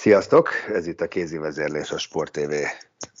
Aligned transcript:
Sziasztok! 0.00 0.48
Ez 0.72 0.86
itt 0.86 1.00
a 1.00 1.08
Kézi 1.08 1.36
Vezérlés, 1.36 1.90
a 1.90 1.98
Sport 1.98 2.32
TV 2.32 2.52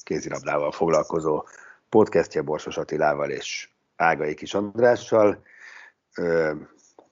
kézilabdával 0.02 0.72
foglalkozó 0.72 1.46
podcastja 1.88 2.42
Borsos 2.42 2.76
Attilával 2.76 3.30
és 3.30 3.68
Ágai 3.96 4.34
Kis 4.34 4.54
Andrással. 4.54 5.42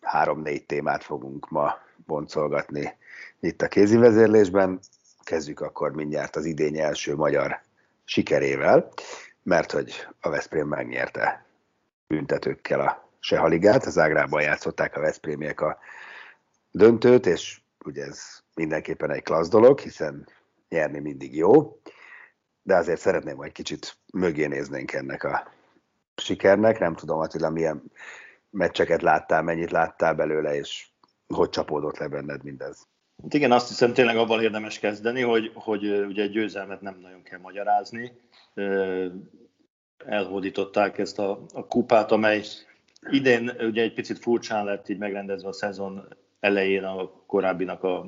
Három-négy 0.01 0.67
témát 0.67 1.03
fogunk 1.03 1.51
ma 1.51 1.79
boncolgatni 2.07 2.97
itt 3.41 3.63
a 3.63 3.69
kézi 3.69 3.97
vezérlésben. 3.97 4.81
Kezdjük 5.25 5.61
akkor 5.61 5.93
mindjárt 5.93 6.37
az 6.37 6.45
idény 6.45 6.79
első 6.79 7.15
magyar 7.15 7.61
sikerével, 8.05 8.93
mert 9.43 9.73
hogy 9.73 10.07
a 10.21 10.29
Veszprém 10.29 10.69
megnyerte 10.69 11.47
büntetőkkel 12.07 12.81
a 12.81 13.11
Sehaligát, 13.21 13.85
az 13.85 13.99
Ágrában 13.99 14.43
játszották 14.43 14.97
a 14.97 15.01
Veszprémiek 15.01 15.61
a 15.61 15.79
döntőt, 16.71 17.27
és 17.27 17.61
ugye 17.85 18.05
ez 18.05 18.47
mindenképpen 18.59 19.11
egy 19.11 19.23
klassz 19.23 19.49
dolog, 19.49 19.79
hiszen 19.81 20.27
nyerni 20.69 20.99
mindig 20.99 21.37
jó, 21.37 21.81
de 22.63 22.77
azért 22.77 23.01
szeretném, 23.01 23.37
hogy 23.37 23.53
kicsit 23.53 23.97
mögé 24.13 24.47
néznénk 24.47 24.93
ennek 24.93 25.25
a 25.25 25.53
sikernek. 26.17 26.79
Nem 26.79 26.95
tudom, 26.95 27.19
Attila, 27.19 27.51
milyen 27.51 27.83
meccseket 28.51 29.03
láttál, 29.03 29.43
mennyit 29.43 29.71
láttál 29.71 30.15
belőle, 30.15 30.55
és 30.55 30.89
hogy 31.35 31.49
csapódott 31.49 31.99
le 31.99 32.09
benned 32.09 32.45
mindez? 32.45 32.87
Hát 33.23 33.35
igen, 33.35 33.53
azt 33.53 33.69
hiszem 33.69 33.93
tényleg 33.93 34.17
abban 34.17 34.43
érdemes 34.43 34.79
kezdeni, 34.79 35.23
hogy, 35.23 35.51
hogy 35.55 35.85
ugye 35.85 36.23
egy 36.23 36.31
győzelmet 36.31 36.81
nem 36.81 36.99
nagyon 37.01 37.23
kell 37.23 37.39
magyarázni. 37.39 38.13
Elhódították 40.07 40.99
ezt 40.99 41.19
a, 41.19 41.45
a 41.55 41.67
kupát, 41.67 42.13
amely 42.13 42.43
idén 43.11 43.53
ugye 43.61 43.83
egy 43.83 43.95
picit 43.95 44.19
furcsán 44.19 44.65
lett 44.65 44.89
így 44.89 44.99
megrendezve 44.99 45.49
a 45.49 45.53
szezon 45.53 46.09
elején 46.41 46.85
a 46.85 47.11
korábbinak 47.27 47.83
a, 47.83 48.07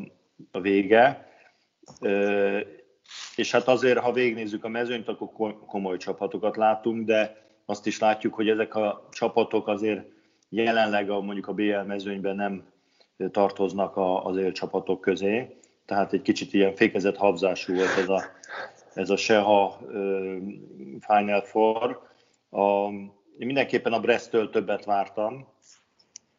a 0.50 0.60
vége. 0.60 1.28
És 3.36 3.50
hát 3.50 3.68
azért, 3.68 3.98
ha 3.98 4.12
végignézzük 4.12 4.64
a 4.64 4.68
mezőnyt, 4.68 5.08
akkor 5.08 5.58
komoly 5.66 5.96
csapatokat 5.96 6.56
látunk, 6.56 7.06
de 7.06 7.48
azt 7.66 7.86
is 7.86 7.98
látjuk, 7.98 8.34
hogy 8.34 8.48
ezek 8.48 8.74
a 8.74 9.08
csapatok 9.10 9.68
azért 9.68 10.04
jelenleg 10.48 11.10
a, 11.10 11.20
mondjuk 11.20 11.48
a 11.48 11.52
BL 11.52 11.80
mezőnyben 11.86 12.36
nem 12.36 12.64
tartoznak 13.30 13.96
a, 13.96 14.24
az 14.24 14.36
élcsapatok 14.36 15.00
közé, 15.00 15.56
tehát 15.90 16.12
egy 16.12 16.22
kicsit 16.22 16.52
ilyen 16.52 16.74
fékezett 16.74 17.16
habzású 17.16 17.74
volt 17.74 17.96
ez 17.98 18.08
a, 18.08 18.22
ez 18.94 19.10
a 19.10 19.16
Seha 19.16 19.78
Final 21.00 21.42
Four. 21.42 22.08
A, 22.50 22.88
én 23.38 23.46
mindenképpen 23.46 23.92
a 23.92 24.00
Brest-től 24.00 24.50
többet 24.50 24.84
vártam. 24.84 25.48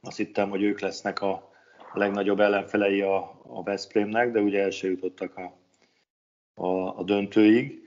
Azt 0.01 0.17
hittem, 0.17 0.49
hogy 0.49 0.63
ők 0.63 0.79
lesznek 0.79 1.21
a, 1.21 1.50
a 1.93 1.99
legnagyobb 1.99 2.39
ellenfelei 2.39 3.01
a, 3.01 3.41
a 3.47 3.63
Veszprémnek, 3.63 4.31
de 4.31 4.39
ugye 4.39 4.61
első 4.61 4.89
jutottak 4.89 5.37
a, 5.37 5.57
a, 6.53 6.97
a 6.99 7.03
döntőig. 7.03 7.79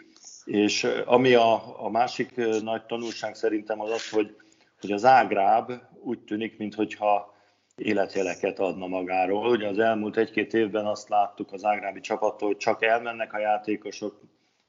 És 0.45 0.85
ami 1.05 1.35
a, 1.35 1.85
a 1.85 1.91
másik 1.91 2.37
nagy 2.63 2.87
tanulság 2.87 3.35
szerintem 3.35 3.81
az 3.81 3.91
az, 3.91 4.11
hogy, 4.11 4.37
hogy 4.81 4.93
az 4.93 5.05
Ágráb 5.05 5.73
úgy 6.01 6.19
tűnik, 6.19 6.59
mintha 6.59 7.35
életjeleket 7.77 8.59
adna 8.59 8.87
magáról. 8.87 9.51
Ugye 9.51 9.69
az 9.69 9.79
elmúlt 9.79 10.17
egy-két 10.17 10.55
évben 10.55 10.87
azt 10.87 11.09
láttuk 11.09 11.53
az 11.53 11.65
ágrábi 11.65 12.01
csapattól, 12.01 12.49
hogy 12.49 12.57
csak 12.57 12.83
elmennek 12.83 13.33
a 13.33 13.39
játékosok, 13.39 14.21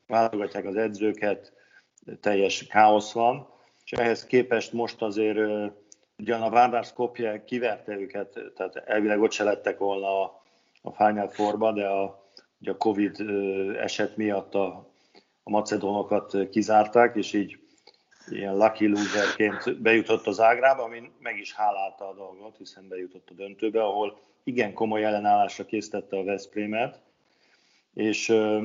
válogatják 0.07 0.65
az 0.65 0.75
edzőket, 0.75 1.53
teljes 2.19 2.67
káosz 2.67 3.11
van, 3.11 3.47
és 3.85 3.91
ehhez 3.91 4.25
képest 4.25 4.73
most 4.73 5.01
azért 5.01 5.71
ugyan 6.17 6.41
a 6.41 6.49
Várdár 6.49 6.83
Skopje 6.83 7.43
kiverte 7.43 7.93
őket, 7.99 8.39
tehát 8.55 8.75
elvileg 8.75 9.21
ott 9.21 9.31
se 9.31 9.43
lettek 9.43 9.77
volna 9.77 10.21
a, 10.21 10.43
a 10.81 10.91
Final 10.91 11.29
Four-ba, 11.29 11.71
de 11.71 11.87
a, 11.87 12.29
ugye 12.61 12.71
a 12.71 12.77
Covid 12.77 13.19
eset 13.77 14.17
miatt 14.17 14.55
a, 14.55 14.89
a 15.43 15.49
macedónokat 15.49 16.49
kizárták, 16.49 17.15
és 17.15 17.33
így 17.33 17.59
ilyen 18.27 18.57
lucky 18.57 18.87
loserként 18.87 19.81
bejutott 19.81 20.27
az 20.27 20.39
Ágrába, 20.39 20.83
ami 20.83 21.11
meg 21.19 21.37
is 21.37 21.53
hálálta 21.53 22.09
a 22.09 22.13
dolgot, 22.13 22.57
hiszen 22.57 22.87
bejutott 22.87 23.29
a 23.29 23.33
döntőbe, 23.33 23.83
ahol 23.83 24.19
igen 24.43 24.73
komoly 24.73 25.03
ellenállásra 25.03 25.65
késztette 25.65 26.17
a 26.17 26.23
Veszprémet, 26.23 27.01
és 27.93 28.29
uh, 28.29 28.63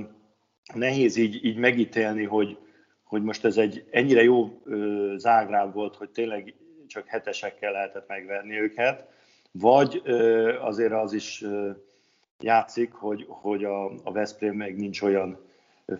nehéz 0.75 1.17
így, 1.17 1.45
így 1.45 1.57
megítélni, 1.57 2.25
hogy, 2.25 2.59
hogy 3.03 3.23
most 3.23 3.45
ez 3.45 3.57
egy 3.57 3.85
ennyire 3.91 4.23
jó 4.23 4.61
uh, 4.65 5.17
Zágráb 5.17 5.75
volt, 5.75 5.97
hogy 5.97 6.11
tényleg 6.11 6.55
csak 6.91 7.07
hetesekkel 7.07 7.73
lehetett 7.73 8.09
megverni 8.09 8.61
őket, 8.61 9.09
vagy 9.51 10.03
azért 10.61 10.93
az 10.93 11.13
is 11.13 11.45
játszik, 12.41 12.93
hogy, 12.93 13.27
hogy 13.29 13.65
a, 13.65 13.85
a 14.05 14.13
Veszprém 14.13 14.55
még 14.55 14.77
nincs 14.77 15.03
olyan 15.03 15.39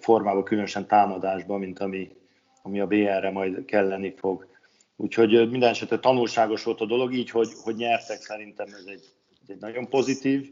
formában, 0.01 0.45
különösen 0.45 0.87
támadásban, 0.87 1.59
mint 1.59 1.79
ami, 1.79 2.17
ami 2.63 2.81
a 2.81 2.87
BR-re 2.87 3.31
majd 3.31 3.65
kelleni 3.65 4.15
fog. 4.17 4.49
Úgyhogy 4.97 5.51
minden 5.51 5.69
esetre 5.69 5.99
tanulságos 5.99 6.65
volt 6.65 6.81
a 6.81 6.87
dolog, 6.87 7.15
így, 7.15 7.31
hogy, 7.31 7.49
hogy 7.63 7.75
nyertek, 7.75 8.21
szerintem 8.21 8.67
ez 8.67 8.85
egy, 8.87 9.05
egy 9.47 9.61
nagyon 9.61 9.89
pozitív, 9.89 10.51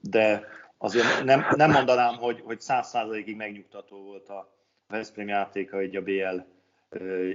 de 0.00 0.44
azért 0.78 1.24
nem, 1.24 1.46
nem 1.56 1.70
mondanám, 1.70 2.14
hogy, 2.14 2.40
hogy 2.44 2.60
száz 2.60 2.88
százalékig 2.88 3.36
megnyugtató 3.36 4.02
volt 4.02 4.28
a 4.28 4.52
Veszprém 4.88 5.28
játéka 5.28 5.78
egy 5.78 5.96
a 5.96 6.02
BL 6.02 6.38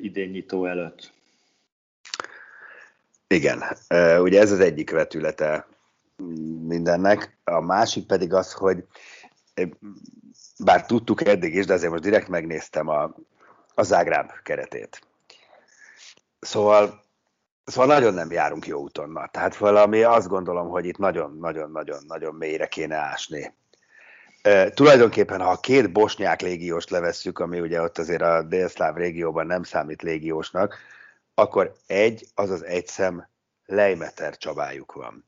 idén 0.02 0.30
nyitó 0.30 0.66
előtt. 0.66 1.14
Igen, 3.28 3.64
ugye 4.20 4.40
ez 4.40 4.52
az 4.52 4.60
egyik 4.60 4.92
vetülete 4.92 5.68
mindennek. 6.68 7.38
A 7.44 7.60
másik 7.60 8.06
pedig 8.06 8.34
az, 8.34 8.54
hogy 8.54 8.84
bár 10.64 10.86
tudtuk 10.86 11.26
eddig 11.26 11.56
is, 11.56 11.66
de 11.66 11.74
azért 11.74 11.92
most 11.92 12.04
direkt 12.04 12.28
megnéztem 12.28 12.88
a, 12.88 13.16
a 13.74 13.84
Zágráb 13.84 14.32
keretét. 14.44 15.08
Szóval 16.40 17.04
Szóval 17.66 17.88
nagyon 17.88 18.14
nem 18.14 18.32
járunk 18.32 18.68
jó 18.68 18.82
úton 18.82 19.10
ma. 19.10 19.28
Tehát 19.28 19.58
valami 19.58 20.04
azt 20.04 20.28
gondolom, 20.28 20.70
hogy 20.70 20.86
itt 20.86 20.98
nagyon-nagyon-nagyon-nagyon 20.98 22.36
mélyre 22.36 22.68
kéne 22.68 22.96
ásni. 22.96 23.54
Tulajdonképpen, 24.74 25.42
ha 25.42 25.50
a 25.50 25.60
két 25.60 25.92
bosnyák 25.92 26.42
légióst 26.42 26.90
levesszük, 26.90 27.40
ami 27.40 27.60
ugye 27.60 27.82
ott 27.82 27.98
azért 27.98 28.22
a 28.22 28.44
délszláv 28.44 28.96
régióban 28.96 29.46
nem 29.46 29.64
számít 29.64 30.02
légiósnak, 30.02 30.78
akkor 31.34 31.76
egy, 31.88 32.28
azaz 32.34 32.64
egy 32.64 32.88
szem 32.88 33.28
Lejmeter 33.66 34.38
Csabájuk 34.38 34.92
van. 34.92 35.26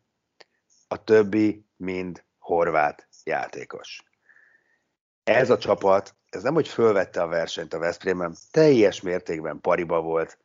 A 0.88 1.04
többi 1.04 1.66
mind 1.78 2.24
horvát 2.38 3.08
játékos. 3.24 4.04
Ez 5.24 5.50
a 5.50 5.58
csapat, 5.58 6.16
ez 6.30 6.44
nem, 6.44 6.54
hogy 6.54 6.68
fölvette 6.68 7.22
a 7.22 7.28
versenyt 7.28 7.74
a 7.74 7.80
Veszprémben, 7.80 8.36
teljes 8.52 9.02
mértékben 9.02 9.62
pariba 9.62 10.02
volt 10.02 10.38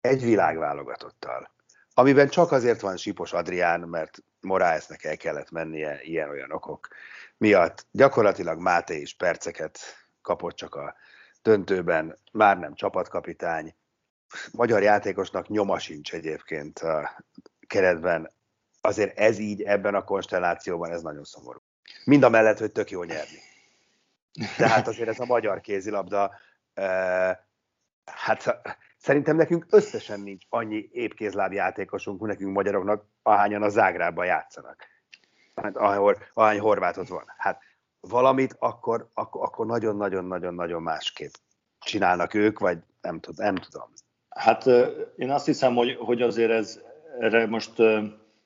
egy 0.00 0.22
világválogatottal, 0.22 1.50
amiben 1.94 2.28
csak 2.28 2.52
azért 2.52 2.80
van 2.80 2.96
Sipos 2.96 3.32
Adrián, 3.32 3.80
mert 3.80 4.18
Moraesnek 4.40 5.04
el 5.04 5.16
kellett 5.16 5.50
mennie 5.50 6.02
ilyen-olyan 6.02 6.52
okok 6.52 6.88
miatt. 7.38 7.86
Gyakorlatilag 7.90 8.58
Máté 8.58 9.00
is 9.00 9.14
perceket 9.14 9.78
kapott 10.22 10.54
csak 10.54 10.74
a 10.74 10.94
döntőben, 11.42 12.18
már 12.32 12.58
nem 12.58 12.74
csapatkapitány. 12.74 13.74
Magyar 14.52 14.82
játékosnak 14.82 15.48
nyoma 15.48 15.78
sincs 15.78 16.12
egyébként 16.12 16.78
a 16.78 17.24
keretben. 17.66 18.30
Azért 18.80 19.18
ez 19.18 19.38
így 19.38 19.62
ebben 19.62 19.94
a 19.94 20.04
konstellációban, 20.04 20.90
ez 20.90 21.02
nagyon 21.02 21.24
szomorú. 21.24 21.62
Mind 22.04 22.22
a 22.22 22.28
mellett, 22.28 22.58
hogy 22.58 22.72
tök 22.72 22.90
jó 22.90 23.02
nyerni. 23.02 23.38
Tehát 24.56 24.88
azért 24.88 25.08
ez 25.08 25.20
a 25.20 25.24
magyar 25.24 25.60
kézilabda, 25.60 26.34
hát 28.04 28.58
szerintem 28.98 29.36
nekünk 29.36 29.66
összesen 29.70 30.20
nincs 30.20 30.44
annyi 30.48 30.88
épkézláb 30.92 31.52
játékosunk, 31.52 32.20
nekünk 32.20 32.54
magyaroknak, 32.54 33.04
ahányan 33.22 33.62
a 33.62 33.68
Zágrában 33.68 34.26
játszanak. 34.26 34.86
Hát, 35.54 35.76
ahol, 35.76 36.16
ahány 36.34 36.58
horvátot 36.58 37.08
van. 37.08 37.24
Hát 37.36 37.60
valamit 38.00 38.56
akkor, 38.58 39.08
akkor, 39.14 39.42
akkor 39.42 39.66
nagyon-nagyon-nagyon-nagyon 39.66 40.82
másképp 40.82 41.32
csinálnak 41.78 42.34
ők, 42.34 42.58
vagy 42.58 42.78
nem, 43.00 43.20
tud, 43.20 43.36
nem 43.36 43.54
tudom. 43.54 43.92
Hát 44.28 44.66
én 45.16 45.30
azt 45.30 45.46
hiszem, 45.46 45.74
hogy, 45.74 45.96
hogy 45.96 46.22
azért 46.22 46.50
ez, 46.50 46.80
erre 47.20 47.46
most 47.46 47.72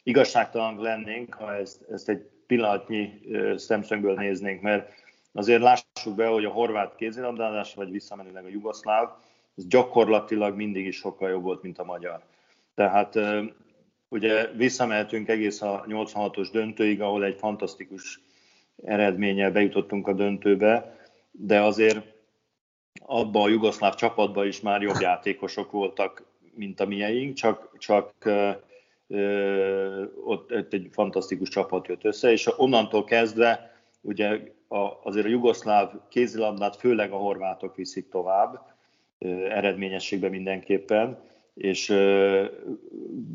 igazságtalan 0.02 0.78
lennénk, 0.80 1.34
ha 1.34 1.54
ezt, 1.54 1.82
ezt 1.90 2.08
egy 2.08 2.30
pillanatnyi 2.46 3.20
szemszögből 3.56 4.14
néznénk, 4.14 4.62
mert 4.62 4.92
azért 5.32 5.62
lássuk 5.62 6.14
be, 6.14 6.26
hogy 6.26 6.44
a 6.44 6.50
horvát 6.50 6.94
kézilabdázás, 6.94 7.74
vagy 7.74 7.90
visszamenőleg 7.90 8.44
a 8.44 8.48
jugoszláv, 8.48 9.08
ez 9.56 9.66
gyakorlatilag 9.66 10.56
mindig 10.56 10.86
is 10.86 10.96
sokkal 10.96 11.30
jobb 11.30 11.42
volt, 11.42 11.62
mint 11.62 11.78
a 11.78 11.84
magyar. 11.84 12.22
Tehát 12.74 13.18
ugye 14.08 14.46
visszamehetünk 14.46 15.28
egész 15.28 15.62
a 15.62 15.84
86-os 15.88 16.48
döntőig, 16.52 17.00
ahol 17.00 17.24
egy 17.24 17.36
fantasztikus 17.36 18.20
eredménnyel 18.84 19.50
bejutottunk 19.50 20.06
a 20.08 20.12
döntőbe, 20.12 20.98
de 21.30 21.60
azért 21.60 22.16
abban 23.06 23.42
a 23.42 23.48
jugoszláv 23.48 23.94
csapatban 23.94 24.46
is 24.46 24.60
már 24.60 24.82
jobb 24.82 25.00
játékosok 25.00 25.70
voltak, 25.70 26.24
mint 26.54 26.80
a 26.80 26.86
mieink, 26.86 27.34
csak, 27.34 27.78
csak 27.78 28.12
ott, 30.24 30.52
ott 30.52 30.72
egy 30.72 30.88
fantasztikus 30.90 31.48
csapat 31.48 31.86
jött 31.86 32.04
össze, 32.04 32.30
és 32.30 32.48
onnantól 32.56 33.04
kezdve 33.04 33.76
ugye 34.00 34.40
a, 34.68 34.78
azért 35.02 35.26
a 35.26 35.28
jugoszláv 35.28 35.92
kézilabdát 36.08 36.76
főleg 36.76 37.12
a 37.12 37.16
horvátok 37.16 37.76
viszik 37.76 38.08
tovább, 38.08 38.76
eredményességben 39.48 40.30
mindenképpen, 40.30 41.18
és 41.58 41.86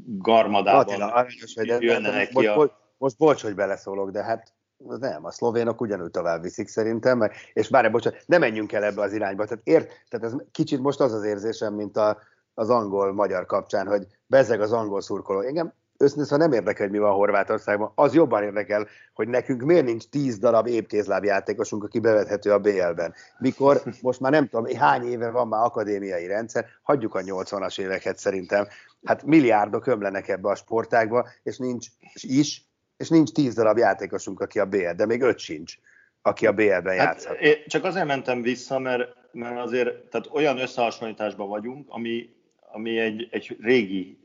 garmadában 0.06 0.82
Attila, 0.82 1.14
aranyos, 1.14 1.54
hogy 1.56 1.68
jönnek 1.68 2.30
ki 2.30 2.48
a... 2.48 2.56
Most, 2.56 2.72
most 2.98 3.18
bocs, 3.18 3.42
hogy 3.42 3.56
beleszólok, 3.56 4.12
de 4.12 4.24
hát 4.24 4.54
nem, 5.00 5.26
a 5.26 5.32
szlovénok 5.32 5.82
ugyanúgy 5.82 6.12
tovább 6.12 6.42
viszik 6.42 6.68
szerintem, 6.68 7.30
és 7.54 7.70
bár 7.70 7.92
bocsánat, 7.92 8.24
ne 8.26 8.38
menjünk 8.38 8.72
el 8.72 8.84
ebbe 8.84 9.02
az 9.02 9.14
irányba. 9.14 9.46
Tehát, 9.46 9.62
ért, 9.64 9.92
tehát 10.10 10.26
ez 10.26 10.36
kicsit 10.52 10.80
most 10.80 11.00
az 11.00 11.14
az 11.14 11.24
érzésem, 11.24 11.74
mint 11.74 11.98
a, 11.98 12.18
az 12.54 12.70
angol-magyar 12.70 13.46
kapcsán, 13.46 13.88
hogy 13.88 14.08
bezeg 14.28 14.62
az 14.62 14.72
angol 14.72 15.02
szurkoló. 15.02 15.40
Engem 15.40 15.74
őszintén 16.04 16.26
szóval 16.26 16.48
nem 16.48 16.58
érdekel, 16.58 16.86
hogy 16.86 16.96
mi 16.96 17.02
van 17.02 17.14
Horvátországban, 17.14 17.92
az 17.96 18.14
jobban 18.14 18.44
érdekel, 18.44 18.88
hogy 19.14 19.28
nekünk 19.28 19.62
miért 19.62 19.86
nincs 19.86 20.04
tíz 20.10 20.40
darab 20.40 20.68
épkézláb 20.68 21.24
játékosunk, 21.24 21.84
aki 21.84 22.00
bevethető 22.00 22.52
a 22.52 22.60
BL-ben. 22.60 23.14
Mikor 23.40 23.82
most 24.02 24.20
már 24.20 24.32
nem 24.32 24.48
tudom, 24.48 24.76
hány 24.76 25.12
éve 25.12 25.30
van 25.30 25.48
már 25.48 25.64
akadémiai 25.64 26.28
rendszer, 26.28 26.66
hagyjuk 26.82 27.16
a 27.16 27.20
80-as 27.20 27.80
éveket 27.80 28.18
szerintem, 28.18 28.68
hát 29.04 29.24
milliárdok 29.24 29.88
ömlenek 29.88 30.28
ebbe 30.28 30.50
a 30.50 30.56
sportágba, 30.56 31.28
és 31.44 31.58
nincs 31.58 31.88
is, 32.14 32.66
és 32.98 33.10
nincs 33.10 33.32
tíz 33.32 33.54
darab 33.54 33.78
játékosunk, 33.78 34.40
aki 34.40 34.60
a 34.60 34.66
BL, 34.66 34.92
de 34.96 35.06
még 35.06 35.22
öt 35.22 35.38
sincs, 35.38 35.74
aki 36.22 36.48
a 36.48 36.52
BL-ben 36.52 36.98
hát, 36.98 37.38
Csak 37.68 37.84
azért 37.84 38.06
mentem 38.06 38.42
vissza, 38.42 38.80
mert, 38.80 39.16
mert 39.32 39.60
azért 39.60 39.96
tehát 40.10 40.30
olyan 40.32 40.60
összehasonlításban 40.60 41.48
vagyunk, 41.48 41.86
ami 41.90 42.30
ami 42.74 43.00
egy, 43.00 43.28
egy 43.32 43.58
régi 43.62 44.18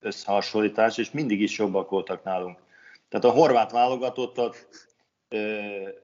összehasonlítás, 0.00 0.98
és 0.98 1.10
mindig 1.10 1.40
is 1.40 1.58
jobbak 1.58 1.90
voltak 1.90 2.24
nálunk. 2.24 2.58
Tehát 3.08 3.26
a 3.26 3.30
horvát 3.30 3.72
válogatottat, 3.72 4.68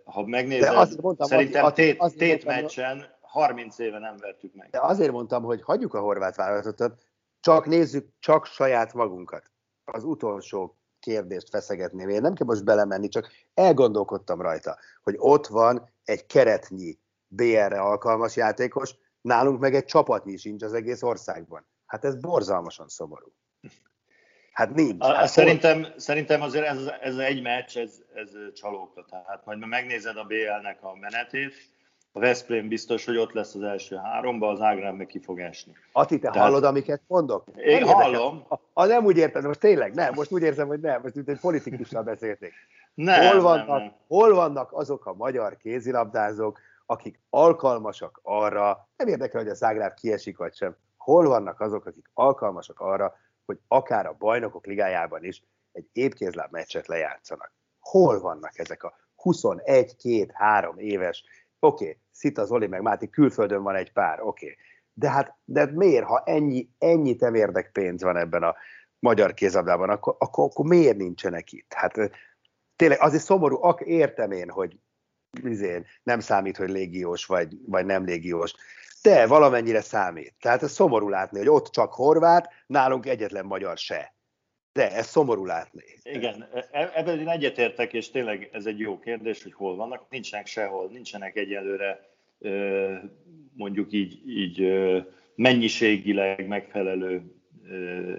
ha 0.05 0.26
megnézed, 0.26 0.75
azt 0.75 1.00
mondtam, 1.00 1.26
szerintem 1.26 1.64
azt, 1.64 1.75
tét, 1.75 2.00
azt 2.00 2.17
tét 2.17 2.44
mondtam, 2.44 2.62
meccsen 2.62 3.17
30 3.20 3.79
éve 3.79 3.99
nem 3.99 4.17
vertük 4.17 4.55
meg. 4.55 4.70
De 4.70 4.81
azért 4.81 5.12
mondtam, 5.12 5.43
hogy 5.43 5.62
hagyjuk 5.62 5.94
a 5.94 6.00
horvát 6.00 6.37
válogatottat, 6.37 7.02
csak 7.41 7.67
nézzük 7.67 8.08
csak 8.19 8.46
saját 8.46 8.94
magunkat. 8.94 9.50
Az 9.85 10.05
utolsó 10.05 10.79
kérdést 11.00 11.49
feszegetném. 11.49 12.08
Én 12.08 12.20
nem 12.20 12.35
kell 12.35 12.47
most 12.47 12.64
belemenni, 12.64 13.08
csak 13.08 13.31
elgondolkodtam 13.55 14.40
rajta, 14.40 14.79
hogy 15.02 15.14
ott 15.19 15.47
van 15.47 15.90
egy 16.05 16.26
keretnyi 16.26 16.99
BR-re 17.29 17.81
alkalmas 17.81 18.37
játékos, 18.37 18.94
Nálunk 19.25 19.61
meg 19.61 19.75
egy 19.75 19.85
csapatnyi 19.85 20.37
sincs 20.37 20.62
az 20.62 20.73
egész 20.73 21.02
országban. 21.02 21.67
Hát 21.87 22.05
ez 22.05 22.17
borzalmasan 22.17 22.88
szomorú. 22.88 23.32
Hát 24.55 24.75
nincs. 24.75 25.05
Hát 25.05 25.29
szerintem, 25.29 25.83
hol... 25.83 25.93
szerintem 25.97 26.43
azért 26.43 26.67
ez, 26.67 26.91
ez 27.01 27.17
egy 27.17 27.43
meccs, 27.43 27.77
ez, 27.77 28.03
ez 28.15 28.31
csalóka. 28.55 29.05
Tehát 29.11 29.43
majd 29.45 29.67
megnézed 29.67 30.17
a 30.17 30.25
BL-nek 30.25 30.79
a 30.81 30.97
menetét, 31.01 31.55
a 32.12 32.21
Veszprém 32.21 32.69
biztos, 32.69 33.05
hogy 33.05 33.17
ott 33.17 33.33
lesz 33.33 33.55
az 33.55 33.62
első 33.62 33.97
háromba, 33.97 34.49
az 34.49 34.61
Ágrán 34.61 34.95
meg 34.95 35.06
ki 35.06 35.21
fog 35.21 35.41
esni. 35.41 35.73
Ati, 35.93 36.19
te 36.19 36.31
Tehát... 36.31 36.49
hallod, 36.49 36.65
amiket 36.65 37.03
mondok? 37.06 37.45
Én 37.56 37.85
nem 37.85 37.95
hallom. 37.95 38.45
Ha, 38.49 38.61
ha 38.73 38.87
nem 38.87 39.05
úgy 39.05 39.17
érted, 39.17 39.45
most 39.45 39.61
tényleg 39.61 39.95
nem, 39.95 40.15
most 40.15 40.33
úgy 40.33 40.43
érzem, 40.43 40.67
hogy 40.67 40.81
nem, 40.81 41.00
most 41.03 41.17
egy 41.17 41.41
politikussal 41.41 42.03
beszélték. 42.03 42.53
Nem, 42.95 43.27
hol, 43.27 43.41
vannak, 43.41 43.67
nem, 43.67 43.77
nem. 43.77 43.93
hol 44.09 44.35
vannak 44.35 44.73
azok 44.73 45.07
a 45.07 45.15
magyar 45.15 45.57
kézilabdázók, 45.57 46.61
akik 46.87 47.21
alkalmasak 47.31 48.21
arra, 48.23 48.89
nem 48.97 49.09
érdekel, 49.09 49.41
hogy 49.41 49.50
a 49.50 49.55
Zágráb 49.55 49.95
kiesik 49.95 50.37
vagy 50.37 50.55
sem, 50.55 50.77
hol 50.97 51.29
vannak 51.29 51.61
azok, 51.61 51.87
akik 51.87 52.11
alkalmasak 52.12 52.81
arra, 52.81 53.15
hogy 53.46 53.58
akár 53.69 54.06
a 54.06 54.17
bajnokok 54.19 54.67
ligájában 54.67 55.25
is 55.25 55.43
egy 55.73 55.88
épkézláb 55.93 56.52
meccset 56.52 56.87
lejátszanak. 56.87 57.52
Hol 57.81 58.20
vannak 58.20 58.58
ezek 58.58 58.82
a 58.82 58.94
21, 59.17 59.96
2, 59.96 60.26
3 60.32 60.79
éves, 60.79 61.25
oké, 61.58 61.85
okay, 61.85 61.99
Szita 62.11 62.44
Zoli 62.44 62.67
meg 62.67 62.82
Máti 62.82 63.11
külföldön 63.11 63.62
van 63.62 63.75
egy 63.75 63.93
pár, 63.93 64.23
oké, 64.23 64.44
okay. 64.44 64.56
de 64.93 65.11
hát 65.11 65.37
de 65.44 65.67
miért, 65.67 66.05
ha 66.05 66.23
ennyi, 66.25 66.69
ennyi 66.79 67.17
temérdek 67.17 67.73
pénz 67.73 68.02
van 68.02 68.17
ebben 68.17 68.43
a 68.43 68.55
magyar 68.99 69.35
kézabdában, 69.35 69.90
akkor, 69.90 70.17
akkor, 70.19 70.44
akkor 70.44 70.64
miért 70.64 70.97
nincsenek 70.97 71.52
itt? 71.52 71.73
Hát 71.73 71.94
tényleg 72.76 73.00
azért 73.00 73.23
szomorú, 73.23 73.62
ak, 73.62 73.81
értem 73.81 74.31
én, 74.31 74.50
hogy 74.50 74.79
izén, 75.43 75.87
nem 76.02 76.20
számít, 76.20 76.56
hogy 76.56 76.70
légiós 76.70 77.26
vagy, 77.26 77.56
vagy 77.67 77.87
nem 77.87 78.05
légiós. 78.05 78.55
De 79.05 79.27
valamennyire 79.27 79.81
számít. 79.81 80.35
Tehát 80.41 80.62
ez 80.62 80.73
szomorú 80.73 81.09
látni, 81.09 81.39
hogy 81.39 81.49
ott 81.49 81.67
csak 81.67 81.93
horvát, 81.93 82.49
nálunk 82.67 83.06
egyetlen 83.06 83.45
magyar 83.47 83.79
se. 83.79 84.15
De 84.73 84.93
ez 84.93 85.06
szomorú 85.06 85.45
látni. 85.45 85.85
Igen, 86.03 86.49
e, 86.71 86.91
ebben 86.95 87.19
én 87.19 87.29
egyetértek, 87.29 87.93
és 87.93 88.11
tényleg 88.11 88.49
ez 88.53 88.67
egy 88.67 88.79
jó 88.79 88.99
kérdés, 88.99 89.43
hogy 89.43 89.53
hol 89.53 89.77
vannak. 89.77 90.06
Nincsenek 90.11 90.47
sehol, 90.47 90.89
nincsenek 90.89 91.37
egyelőre 91.37 92.12
mondjuk 93.56 93.93
így, 93.93 94.28
így 94.28 94.73
mennyiségileg 95.35 96.47
megfelelő 96.47 97.23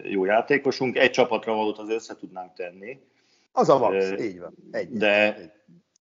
jó 0.03 0.25
játékosunk. 0.25 0.98
Egy 0.98 1.12
csapatra 1.12 1.53
valót 1.53 1.77
az 1.77 1.89
össze 1.89 2.15
tudnánk 2.15 2.53
tenni. 2.53 3.00
Az 3.51 3.69
a 3.69 3.77
max, 3.77 4.12
így 4.19 4.39
van. 4.39 4.55
Egy, 4.71 4.89
de, 4.89 5.38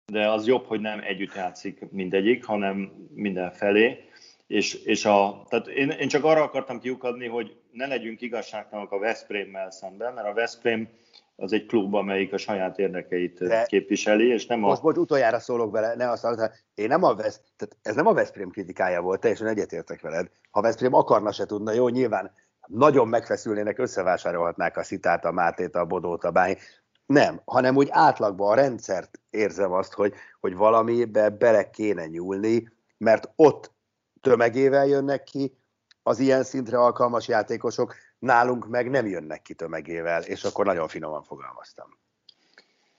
de 0.05 0.29
az 0.29 0.47
jobb, 0.47 0.65
hogy 0.65 0.79
nem 0.79 0.99
együtt 0.99 1.33
játszik 1.33 1.91
mindegyik, 1.91 2.45
hanem 2.45 3.07
mindenfelé. 3.13 4.09
És, 4.47 4.73
és 4.73 5.05
a, 5.05 5.45
tehát 5.49 5.67
én, 5.67 5.89
én, 5.89 6.07
csak 6.07 6.23
arra 6.23 6.43
akartam 6.43 6.79
kiukadni, 6.79 7.27
hogy 7.27 7.57
ne 7.71 7.87
legyünk 7.87 8.21
igazságtalanok 8.21 8.91
a 8.91 8.99
Veszprémmel 8.99 9.71
szemben, 9.71 10.13
mert 10.13 10.27
a 10.27 10.33
Veszprém 10.33 10.89
az 11.35 11.53
egy 11.53 11.65
klub, 11.65 11.93
amelyik 11.93 12.33
a 12.33 12.37
saját 12.37 12.79
érdekeit 12.79 13.43
de 13.43 13.65
képviseli, 13.65 14.27
és 14.27 14.45
nem 14.45 14.63
a... 14.63 14.67
Most, 14.67 14.81
most 14.81 14.97
utoljára 14.97 15.39
szólok 15.39 15.71
vele, 15.71 15.95
ne 15.95 16.09
azt 16.09 16.23
hogy 16.23 16.37
én 16.75 16.87
nem 16.87 17.03
a 17.03 17.15
Vesz, 17.15 17.41
tehát 17.57 17.77
ez 17.81 17.95
nem 17.95 18.07
a 18.07 18.13
Veszprém 18.13 18.49
kritikája 18.49 19.01
volt, 19.01 19.19
teljesen 19.19 19.47
egyetértek 19.47 20.01
veled. 20.01 20.29
Ha 20.51 20.61
Veszprém 20.61 20.93
akarna 20.93 21.31
se 21.31 21.45
tudna, 21.45 21.71
jó, 21.71 21.87
nyilván 21.87 22.31
nagyon 22.67 23.07
megfeszülnének, 23.07 23.79
összevásárolhatnák 23.79 24.77
a 24.77 24.83
Szitát, 24.83 25.25
a 25.25 25.31
Mátét, 25.31 25.75
a 25.75 25.85
Bodót, 25.85 26.23
a 26.23 26.31
Bány, 26.31 26.57
nem, 27.05 27.41
hanem 27.45 27.75
úgy 27.75 27.87
átlagban 27.91 28.51
a 28.51 28.55
rendszert 28.55 29.19
érzem 29.29 29.71
azt, 29.71 29.93
hogy, 29.93 30.13
hogy 30.39 30.55
valamibe 30.55 31.29
bele 31.29 31.69
kéne 31.69 32.05
nyúlni, 32.05 32.69
mert 32.97 33.29
ott 33.35 33.71
tömegével 34.21 34.87
jönnek 34.87 35.23
ki 35.23 35.57
az 36.03 36.19
ilyen 36.19 36.43
szintre 36.43 36.77
alkalmas 36.77 37.27
játékosok, 37.27 37.95
nálunk 38.19 38.67
meg 38.67 38.89
nem 38.89 39.07
jönnek 39.07 39.41
ki 39.41 39.53
tömegével, 39.53 40.23
és 40.23 40.43
akkor 40.43 40.65
nagyon 40.65 40.87
finoman 40.87 41.23
fogalmaztam. 41.23 41.97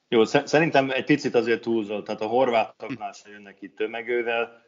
Jó, 0.09 0.25
szerintem 0.25 0.91
egy 0.91 1.05
picit 1.05 1.35
azért 1.35 1.61
túlzott, 1.61 2.05
tehát 2.05 2.21
a 2.21 2.27
horvátoknál 2.27 3.13
sem 3.13 3.33
jönnek 3.33 3.55
ki 3.55 3.69
tömegővel. 3.69 4.63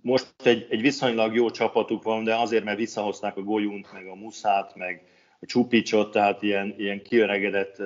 Most 0.00 0.34
egy, 0.42 0.66
egy 0.70 0.80
viszonylag 0.80 1.34
jó 1.34 1.50
csapatuk 1.50 2.02
van, 2.02 2.24
de 2.24 2.34
azért, 2.34 2.64
mert 2.64 2.78
visszahozták 2.78 3.36
a 3.36 3.42
Golyunt, 3.42 3.92
meg 3.92 4.06
a 4.06 4.14
Muszát, 4.14 4.74
meg 4.74 5.02
a 5.40 5.46
Csupicsot, 5.46 6.10
tehát 6.10 6.42
ilyen, 6.42 6.74
ilyen 6.78 7.02
kiöregedett 7.02 7.76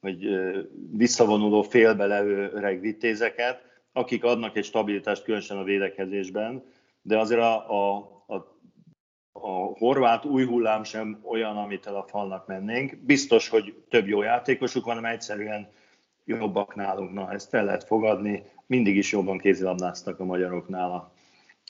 vagy 0.00 0.28
visszavonuló 0.92 1.62
félbelevő 1.62 2.50
öreg 2.52 2.80
vitézeket, 2.80 3.62
akik 3.92 4.24
adnak 4.24 4.56
egy 4.56 4.64
stabilitást 4.64 5.22
különösen 5.22 5.56
a 5.56 5.64
védekezésben, 5.64 6.64
de 7.02 7.18
azért 7.18 7.40
a, 7.40 7.70
a, 7.70 7.96
a, 8.26 8.34
a 9.32 9.48
horvát 9.78 10.24
új 10.24 10.44
hullám 10.44 10.84
sem 10.84 11.20
olyan, 11.22 11.56
amit 11.56 11.86
el 11.86 11.96
a 11.96 12.06
falnak 12.08 12.46
mennénk. 12.46 12.96
Biztos, 12.96 13.48
hogy 13.48 13.74
több 13.88 14.08
jó 14.08 14.22
játékosuk 14.22 14.84
van, 14.84 14.96
mert 14.96 15.14
egyszerűen 15.14 15.68
jobbak 16.24 16.74
nálunk, 16.74 17.12
na 17.12 17.32
ezt 17.32 17.54
el 17.54 17.64
lehet 17.64 17.84
fogadni. 17.84 18.42
mindig 18.66 18.96
is 18.96 19.12
jobban 19.12 19.38
kézilabdáztak 19.38 20.20
a 20.20 20.24
magyaroknál 20.24 20.90
a, 20.90 21.12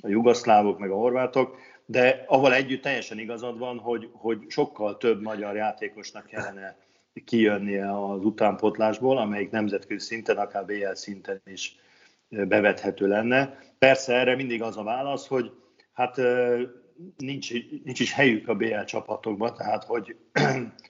a 0.03 0.09
jugoszlávok, 0.09 0.79
meg 0.79 0.91
a 0.91 0.97
horvátok, 0.97 1.57
de 1.87 2.25
avval 2.27 2.55
együtt 2.55 2.83
teljesen 2.83 3.19
igazad 3.19 3.59
van, 3.59 3.79
hogy, 3.79 4.11
hogy 4.13 4.45
sokkal 4.49 4.97
több 4.97 5.23
magyar 5.23 5.55
játékosnak 5.55 6.27
kellene 6.27 6.77
kijönnie 7.25 8.05
az 8.05 8.25
utánpotlásból, 8.25 9.19
amelyik 9.19 9.51
nemzetközi 9.51 10.07
szinten, 10.07 10.37
akár 10.37 10.65
BL 10.65 10.93
szinten 10.93 11.41
is 11.45 11.77
bevethető 12.31 13.07
lenne. 13.07 13.59
Persze 13.79 14.15
erre 14.15 14.37
mindig 14.37 14.63
az 14.63 14.77
a 14.77 14.83
válasz, 14.83 15.27
hogy 15.27 15.53
hát 15.93 16.21
nincs, 17.17 17.53
nincs 17.85 18.01
is 18.01 18.13
helyük 18.13 18.49
a 18.49 18.55
BL 18.55 18.83
csapatokban, 18.85 19.55
tehát 19.55 19.85
hogy, 19.85 20.17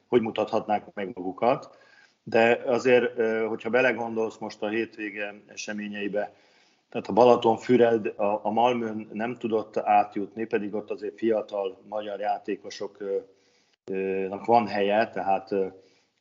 hogy 0.08 0.20
mutathatnák 0.20 0.94
meg 0.94 1.10
magukat. 1.14 1.78
De 2.22 2.62
azért, 2.66 3.20
hogyha 3.46 3.70
belegondolsz 3.70 4.38
most 4.38 4.62
a 4.62 4.68
hétvége 4.68 5.34
eseményeibe, 5.46 6.34
tehát 6.90 7.06
a 7.06 7.12
Balatonfüred, 7.12 8.06
a, 8.06 8.40
a 8.42 8.50
Malmön 8.50 9.08
nem 9.12 9.36
tudott 9.36 9.76
átjutni, 9.76 10.44
pedig 10.44 10.74
ott 10.74 10.90
azért 10.90 11.18
fiatal 11.18 11.80
magyar 11.88 12.20
játékosoknak 12.20 14.44
van 14.44 14.66
helye, 14.66 15.08
tehát 15.08 15.52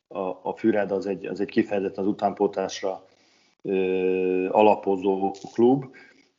a, 0.08 0.20
a 0.42 0.54
Füred 0.58 0.92
az 0.92 1.06
egy, 1.06 1.26
az 1.26 1.40
egy 1.40 1.50
kifejezetten 1.50 2.04
az 2.04 2.10
utánpótásra 2.10 3.06
alapozó 4.50 5.36
klub, 5.54 5.86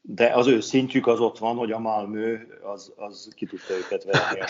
de 0.01 0.35
az 0.35 0.47
ő 0.47 0.61
szintjük 0.61 1.07
az 1.07 1.21
ott 1.21 1.39
van, 1.39 1.57
hogy 1.57 1.73
a 1.73 1.79
Malmö 1.79 2.37
az, 2.63 2.93
az 2.97 3.33
ki 3.37 3.47
tudta 3.47 3.75
őket 3.75 4.05
venni 4.05 4.41
a 4.41 4.47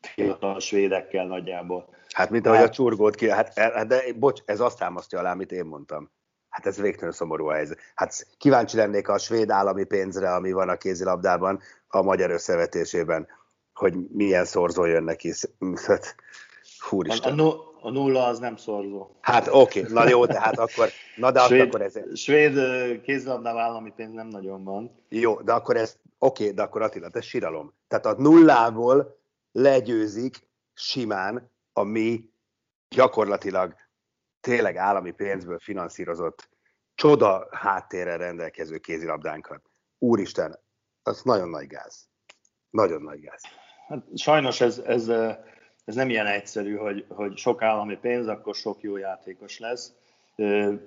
fiatal 0.00 0.60
svédekkel 0.60 1.26
nagyjából. 1.26 1.88
Hát, 2.12 2.30
mint 2.30 2.46
ahogy 2.46 2.58
hát, 2.58 2.68
a 2.68 2.70
csurgót 2.70 3.14
ki, 3.14 3.30
hát, 3.30 3.58
hát, 3.58 3.86
de 3.86 4.02
bocs, 4.16 4.40
ez 4.44 4.60
azt 4.60 4.78
támasztja 4.78 5.18
alá, 5.18 5.32
amit 5.32 5.52
én 5.52 5.64
mondtam. 5.64 6.10
Hát 6.48 6.66
ez 6.66 6.80
végtelenül 6.80 7.14
szomorú 7.14 7.46
a 7.46 7.52
helyzet. 7.52 7.78
Hát 7.94 8.26
kíváncsi 8.38 8.76
lennék 8.76 9.08
a 9.08 9.18
svéd 9.18 9.50
állami 9.50 9.84
pénzre, 9.84 10.34
ami 10.34 10.52
van 10.52 10.68
a 10.68 10.76
kézilabdában, 10.76 11.60
a 11.88 12.02
magyar 12.02 12.30
összevetésében, 12.30 13.26
hogy 13.74 13.94
milyen 14.10 14.44
szorzó 14.44 14.84
jön 14.84 15.04
neki. 15.04 15.32
Hát, 15.86 16.14
Húristen. 16.88 17.38
A, 17.38 17.48
a, 17.48 17.71
a 17.82 17.90
nulla 17.90 18.24
az 18.24 18.38
nem 18.38 18.56
szorzó. 18.56 19.10
Hát 19.20 19.48
oké, 19.50 19.80
okay. 19.80 19.92
na 19.92 20.08
jó, 20.08 20.26
de 20.26 20.40
hát 20.40 20.58
akkor, 20.58 20.88
na 21.16 21.30
de 21.30 21.40
svéd, 21.40 21.60
akkor 21.60 21.82
ez... 21.82 22.18
Svéd 22.18 22.54
kézilabdában 23.02 23.60
állami 23.60 23.92
pénz 23.96 24.12
nem 24.12 24.26
nagyon 24.26 24.64
van. 24.64 25.04
Jó, 25.08 25.40
de 25.40 25.52
akkor 25.52 25.76
ez, 25.76 25.98
oké, 26.18 26.42
okay, 26.42 26.54
de 26.54 26.62
akkor 26.62 26.82
Attila, 26.82 27.08
ez 27.12 27.24
síralom. 27.24 27.74
Tehát 27.88 28.06
a 28.06 28.14
nullából 28.18 29.18
legyőzik 29.52 30.48
simán 30.74 31.50
a 31.72 31.82
mi 31.82 32.30
gyakorlatilag 32.88 33.74
tényleg 34.40 34.76
állami 34.76 35.10
pénzből 35.10 35.58
finanszírozott 35.58 36.48
csoda 36.94 37.48
háttérrel 37.50 38.18
rendelkező 38.18 38.78
kézilabdánkat. 38.78 39.70
Úristen, 39.98 40.58
az 41.02 41.22
nagyon 41.22 41.48
nagy 41.48 41.66
gáz. 41.66 42.08
Nagyon 42.70 43.02
nagy 43.02 43.20
gáz. 43.20 43.42
Hát 43.88 44.04
sajnos 44.14 44.60
ez, 44.60 44.78
ez, 44.78 45.08
ez 45.84 45.94
nem 45.94 46.10
ilyen 46.10 46.26
egyszerű, 46.26 46.76
hogy, 46.76 47.04
hogy 47.08 47.36
sok 47.36 47.62
állami 47.62 47.96
pénz, 47.96 48.26
akkor 48.26 48.54
sok 48.54 48.82
jó 48.82 48.96
játékos 48.96 49.58
lesz. 49.58 49.92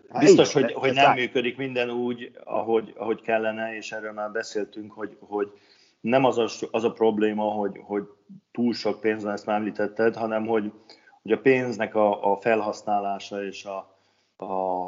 Hát 0.10 0.20
biztos, 0.20 0.54
hogy, 0.54 0.74
hogy 0.74 0.94
nem 0.94 1.14
működik 1.14 1.58
minden 1.58 1.90
úgy, 1.90 2.32
ahogy, 2.44 2.94
ahogy 2.98 3.22
kellene, 3.22 3.76
és 3.76 3.92
erről 3.92 4.12
már 4.12 4.32
beszéltünk, 4.32 4.92
hogy, 4.92 5.18
hogy 5.20 5.52
nem 6.02 6.26
az 6.26 6.38
a, 6.38 6.48
az 6.72 6.84
a 6.84 6.92
probléma, 6.92 7.44
hogy, 7.44 7.80
hogy 7.84 8.04
túl 8.52 8.74
sok 8.74 9.02
pénz 9.02 9.24
van, 9.24 9.34
ezt 9.34 9.46
már 9.46 9.58
említetted, 9.58 10.16
hanem 10.16 10.46
hogy, 10.46 10.72
hogy 11.22 11.32
a 11.32 11.40
pénznek 11.40 11.96
a, 11.96 12.32
a 12.32 12.38
felhasználása 12.38 13.46
és 13.46 13.66
a, 13.66 13.98
a, 14.46 14.86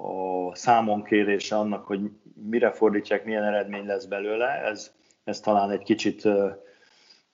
a 0.00 0.54
számonkérése 0.54 1.56
annak, 1.56 1.86
hogy 1.86 2.00
mire 2.34 2.70
fordítják, 2.70 3.24
milyen 3.24 3.44
eredmény 3.44 3.86
lesz 3.86 4.04
belőle, 4.04 4.46
ez, 4.46 4.92
ez 5.24 5.40
talán 5.40 5.70
egy 5.70 5.82
kicsit 5.82 6.28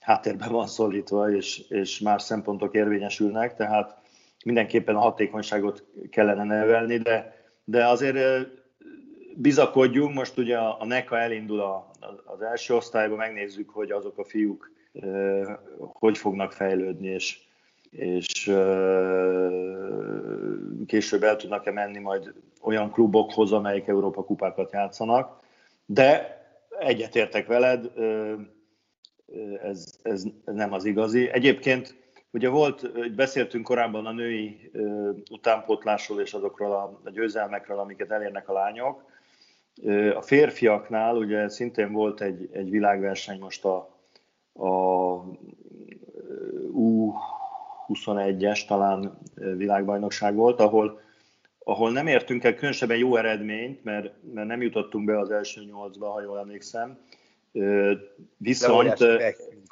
háttérben 0.01 0.53
van 0.53 0.67
szólítva, 0.67 1.31
és, 1.31 1.59
és 1.69 1.99
más 1.99 2.23
szempontok 2.23 2.75
érvényesülnek, 2.75 3.57
tehát 3.57 3.99
mindenképpen 4.45 4.97
a 4.97 5.01
hatékonyságot 5.01 5.85
kellene 6.11 6.45
nevelni, 6.45 6.97
de, 6.97 7.37
de 7.65 7.87
azért 7.87 8.49
bizakodjunk, 9.37 10.15
most 10.15 10.39
ugye 10.39 10.59
a 10.59 10.85
NECA 10.85 11.19
elindul 11.19 11.61
a, 11.61 11.91
az 12.25 12.43
első 12.43 12.75
osztályba, 12.75 13.17
megnézzük, 13.17 13.71
hogy 13.71 13.91
azok 13.91 14.19
a 14.19 14.25
fiúk 14.25 14.71
hogy 15.79 16.19
fognak 16.19 16.53
fejlődni, 16.53 17.07
és, 17.07 17.39
és 17.91 18.53
később 20.87 21.23
el 21.23 21.37
tudnak-e 21.37 21.71
menni 21.71 21.99
majd 21.99 22.33
olyan 22.63 22.91
klubokhoz, 22.91 23.53
amelyek 23.53 23.89
Európa 23.89 24.25
kupákat 24.25 24.73
játszanak. 24.73 25.41
De 25.87 26.39
egyetértek 26.79 27.47
veled, 27.47 27.91
ez, 29.63 29.85
ez 30.03 30.25
nem 30.45 30.73
az 30.73 30.85
igazi. 30.85 31.29
Egyébként 31.29 31.95
ugye 32.31 32.49
volt, 32.49 33.15
beszéltünk 33.15 33.65
korábban 33.65 34.07
a 34.07 34.13
női 34.13 34.71
utánpótlásról 35.31 36.21
és 36.21 36.33
azokról 36.33 36.73
a, 36.73 37.01
a 37.05 37.11
győzelmekről, 37.11 37.79
amiket 37.79 38.11
elérnek 38.11 38.49
a 38.49 38.53
lányok. 38.53 39.09
A 40.15 40.23
férfiaknál 40.23 41.17
ugye 41.17 41.49
szintén 41.49 41.93
volt 41.93 42.21
egy, 42.21 42.49
egy 42.53 42.71
világverseny 42.71 43.39
most 43.39 43.65
a, 43.65 43.77
a 44.53 45.25
U21-es 47.89 48.67
talán 48.67 49.19
világbajnokság 49.35 50.35
volt, 50.35 50.61
ahol, 50.61 51.01
ahol 51.59 51.93
nem 51.93 52.07
értünk 52.07 52.45
el 52.45 52.55
különösebben 52.55 52.97
jó 52.97 53.17
eredményt, 53.17 53.85
mert, 53.85 54.13
mert 54.35 54.47
nem 54.47 54.63
jutottunk 54.63 55.05
be 55.05 55.19
az 55.19 55.31
első 55.31 55.65
nyolcba, 55.65 56.11
ha 56.11 56.23
jól 56.23 56.39
emlékszem. 56.39 56.99
Viszont 58.37 58.99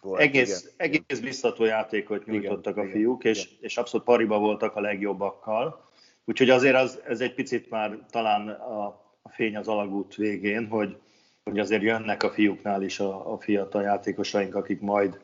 volt, 0.01 0.21
egész, 0.21 0.73
egész 0.77 1.21
biztató 1.21 1.65
játékot 1.65 2.27
nyújtottak 2.27 2.77
igen, 2.77 2.89
a 2.89 2.91
fiúk, 2.91 3.21
igen, 3.21 3.33
és, 3.33 3.45
igen. 3.45 3.59
és 3.61 3.77
abszolút 3.77 4.07
pariba 4.07 4.39
voltak 4.39 4.77
a 4.77 4.81
legjobbakkal. 4.81 5.87
Úgyhogy 6.25 6.51
azért 6.51 6.77
az, 6.77 7.01
ez 7.07 7.21
egy 7.21 7.35
picit 7.35 7.71
már 7.71 7.99
talán 8.11 8.49
a, 8.49 8.87
a 9.23 9.29
fény 9.31 9.57
az 9.57 9.69
alagút 9.69 10.15
végén, 10.15 10.67
hogy, 10.67 10.97
hogy 11.45 11.59
azért 11.59 11.83
jönnek 11.83 12.23
a 12.23 12.31
fiúknál 12.31 12.83
is 12.83 13.01
a, 13.01 13.33
a 13.33 13.41
fiatal 13.41 13.83
játékosaink, 13.83 14.55
akik 14.55 14.81
majd 14.81 15.21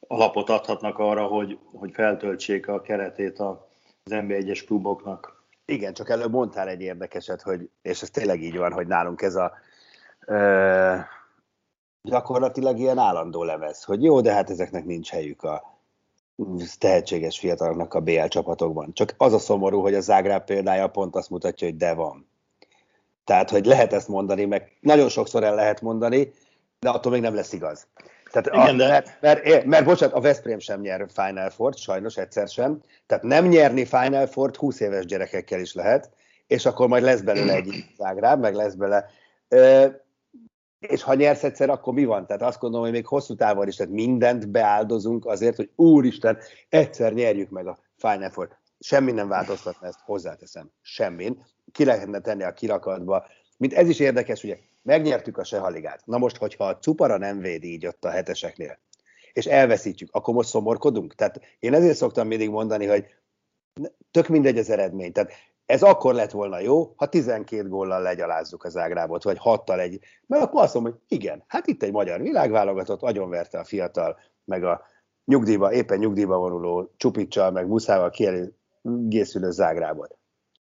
alapot 0.00 0.50
adhatnak 0.50 0.98
arra, 0.98 1.26
hogy, 1.26 1.58
hogy 1.64 1.90
feltöltsék 1.92 2.68
a 2.68 2.80
keretét 2.80 3.38
az 3.38 3.56
NB1-es 4.04 4.62
kluboknak. 4.66 5.44
Igen, 5.64 5.94
csak 5.94 6.10
előbb 6.10 6.32
mondtál 6.32 6.68
egy 6.68 6.80
érdekeset, 6.80 7.42
hogy, 7.42 7.70
és 7.82 8.02
ez 8.02 8.10
tényleg 8.10 8.42
így 8.42 8.56
van, 8.56 8.72
hogy 8.72 8.86
nálunk 8.86 9.22
ez 9.22 9.34
a 9.34 9.52
ö, 10.26 10.94
gyakorlatilag 12.10 12.78
ilyen 12.78 12.98
állandó 12.98 13.42
lemez, 13.42 13.82
hogy 13.84 14.02
jó, 14.02 14.20
de 14.20 14.32
hát 14.32 14.50
ezeknek 14.50 14.84
nincs 14.84 15.10
helyük 15.10 15.42
a 15.42 15.78
tehetséges 16.78 17.38
fiataloknak 17.38 17.94
a 17.94 18.00
BL 18.00 18.26
csapatokban. 18.26 18.92
Csak 18.92 19.14
az 19.16 19.32
a 19.32 19.38
szomorú, 19.38 19.80
hogy 19.80 19.94
a 19.94 20.00
Zágráb 20.00 20.44
példája 20.44 20.88
pont 20.88 21.16
azt 21.16 21.30
mutatja, 21.30 21.66
hogy 21.66 21.76
de 21.76 21.94
van. 21.94 22.28
Tehát, 23.24 23.50
hogy 23.50 23.66
lehet 23.66 23.92
ezt 23.92 24.08
mondani, 24.08 24.44
meg 24.44 24.76
nagyon 24.80 25.08
sokszor 25.08 25.44
el 25.44 25.54
lehet 25.54 25.80
mondani, 25.80 26.32
de 26.78 26.88
attól 26.88 27.12
még 27.12 27.20
nem 27.20 27.34
lesz 27.34 27.52
igaz. 27.52 27.86
Tehát 28.30 28.46
Igen, 28.46 28.74
a, 28.74 28.78
de... 28.78 28.88
mert, 28.88 29.20
mert, 29.20 29.64
mert, 29.64 29.84
bocsánat, 29.84 30.14
a 30.14 30.20
Veszprém 30.20 30.58
sem 30.58 30.80
nyer 30.80 31.06
Final 31.12 31.50
Four, 31.50 31.74
sajnos 31.74 32.16
egyszer 32.16 32.48
sem. 32.48 32.80
Tehát 33.06 33.24
nem 33.24 33.46
nyerni 33.46 33.84
Final 33.84 34.26
Four 34.26 34.56
20 34.56 34.80
éves 34.80 35.04
gyerekekkel 35.04 35.60
is 35.60 35.74
lehet, 35.74 36.10
és 36.46 36.66
akkor 36.66 36.88
majd 36.88 37.02
lesz 37.02 37.20
belőle 37.20 37.52
egy 37.52 37.84
Zágráb, 37.96 38.40
meg 38.40 38.54
lesz 38.54 38.74
bele 38.74 39.10
és 40.78 41.02
ha 41.02 41.14
nyersz 41.14 41.44
egyszer, 41.44 41.70
akkor 41.70 41.94
mi 41.94 42.04
van? 42.04 42.26
Tehát 42.26 42.42
azt 42.42 42.60
gondolom, 42.60 42.84
hogy 42.86 42.94
még 42.94 43.06
hosszú 43.06 43.34
távon 43.34 43.68
is, 43.68 43.76
tehát 43.76 43.92
mindent 43.92 44.50
beáldozunk 44.50 45.26
azért, 45.26 45.56
hogy 45.56 45.70
úristen, 45.74 46.38
egyszer 46.68 47.12
nyerjük 47.12 47.50
meg 47.50 47.66
a 47.66 47.78
Final 47.96 48.30
Four. 48.30 48.48
Semmi 48.78 49.12
nem 49.12 49.28
változtatna 49.28 49.86
ezt, 49.86 50.00
hozzáteszem. 50.04 50.70
Semmin. 50.82 51.44
Ki 51.72 51.84
lehetne 51.84 52.20
tenni 52.20 52.42
a 52.42 52.52
kirakatba. 52.52 53.26
Mint 53.58 53.72
ez 53.72 53.88
is 53.88 53.98
érdekes, 53.98 54.44
ugye 54.44 54.58
megnyertük 54.82 55.38
a 55.38 55.44
Sehaligát. 55.44 56.06
Na 56.06 56.18
most, 56.18 56.36
hogyha 56.36 56.64
a 56.64 56.78
Cupara 56.78 57.18
nem 57.18 57.38
véd 57.38 57.64
így 57.64 57.86
ott 57.86 58.04
a 58.04 58.10
heteseknél, 58.10 58.78
és 59.32 59.46
elveszítjük, 59.46 60.08
akkor 60.12 60.34
most 60.34 60.48
szomorkodunk? 60.48 61.14
Tehát 61.14 61.40
én 61.58 61.74
ezért 61.74 61.96
szoktam 61.96 62.26
mindig 62.26 62.50
mondani, 62.50 62.86
hogy 62.86 63.06
tök 64.10 64.28
mindegy 64.28 64.58
az 64.58 64.70
eredmény. 64.70 65.12
Tehát 65.12 65.32
ez 65.66 65.82
akkor 65.82 66.14
lett 66.14 66.30
volna 66.30 66.60
jó, 66.60 66.92
ha 66.96 67.06
12 67.06 67.68
góllal 67.68 68.02
legyalázzuk 68.02 68.64
az 68.64 68.76
Ágrábot, 68.76 69.22
vagy 69.22 69.38
6-tal 69.44 69.80
egy. 69.80 70.00
Mert 70.26 70.42
akkor 70.42 70.62
azt 70.62 70.74
mondom, 70.74 70.92
hogy 70.92 71.00
igen, 71.08 71.44
hát 71.46 71.66
itt 71.66 71.82
egy 71.82 71.92
magyar 71.92 72.20
világválogatott, 72.20 73.02
agyonverte 73.02 73.58
a 73.58 73.64
fiatal, 73.64 74.18
meg 74.44 74.64
a 74.64 74.82
nyugdíjba, 75.24 75.72
éppen 75.72 75.98
nyugdíjba 75.98 76.38
vonuló 76.38 76.92
Csupicsal, 76.96 77.50
meg 77.50 77.66
Muszával 77.66 78.10
kiegészülő 78.10 79.50
Zágrábot. 79.50 80.18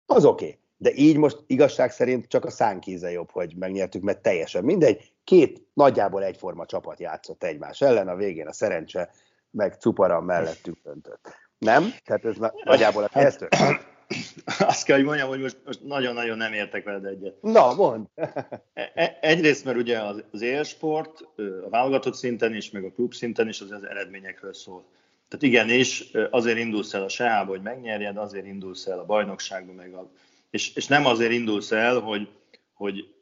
Az 0.06 0.25
oké. 0.25 0.44
Okay. 0.44 0.58
De 0.76 0.92
így 0.94 1.16
most 1.16 1.42
igazság 1.46 1.90
szerint 1.90 2.26
csak 2.28 2.44
a 2.44 2.50
szánkíze 2.50 3.11
jobb, 3.11 3.30
hogy 3.30 3.54
megnyertük, 3.56 4.02
mert 4.02 4.23
teljesen 4.23 4.64
mindegy. 4.64 5.12
Két 5.25 5.66
nagyjából 5.75 6.25
egyforma 6.25 6.66
csapat 6.66 7.00
játszott 7.00 7.44
egymás 7.44 7.80
ellen, 7.80 8.08
a 8.08 8.16
végén 8.16 8.46
a 8.46 8.52
szerencse 8.52 9.11
meg 9.50 9.75
Cupara 9.75 10.20
mellettük 10.20 10.78
döntött. 10.82 11.37
Nem? 11.58 11.92
Tehát 12.04 12.25
ez 12.25 12.37
nagyjából 12.64 13.02
a 13.02 13.08
kezdő. 13.08 13.49
azt 14.73 14.84
kell, 14.84 14.96
hogy 14.96 15.04
mondjam, 15.04 15.28
hogy 15.28 15.40
most, 15.40 15.56
most 15.64 15.82
nagyon-nagyon 15.82 16.37
nem 16.37 16.52
értek 16.52 16.84
veled 16.84 17.04
egyet. 17.04 17.42
Na, 17.42 17.75
mond! 17.75 18.06
E, 18.14 18.92
e, 18.94 19.18
egyrészt, 19.20 19.64
mert 19.64 19.76
ugye 19.76 19.99
az, 19.99 20.25
az 20.30 20.42
élsport 20.42 21.20
a 21.64 21.68
válogatott 21.68 22.14
szinten 22.14 22.54
is, 22.54 22.70
meg 22.70 22.84
a 22.84 22.92
klub 22.92 23.14
szinten 23.14 23.49
is 23.49 23.61
az, 23.61 23.70
az 23.70 23.84
eredményekről 23.84 24.54
szól. 24.54 24.84
Tehát 25.28 25.44
igenis, 25.44 26.11
azért 26.30 26.58
indulsz 26.58 26.94
el 26.94 27.02
a 27.02 27.08
sehába, 27.08 27.50
hogy 27.50 27.62
megnyerjed, 27.62 28.16
azért 28.16 28.46
indulsz 28.46 28.87
el 28.87 28.99
a 28.99 29.04
bajnokságba, 29.04 29.73
meg 29.73 29.94
a, 29.94 30.11
és, 30.50 30.75
és 30.75 30.87
nem 30.87 31.06
azért 31.06 31.32
indulsz 31.32 31.70
el, 31.70 31.99
hogy, 31.99 32.28
hogy 32.73 33.14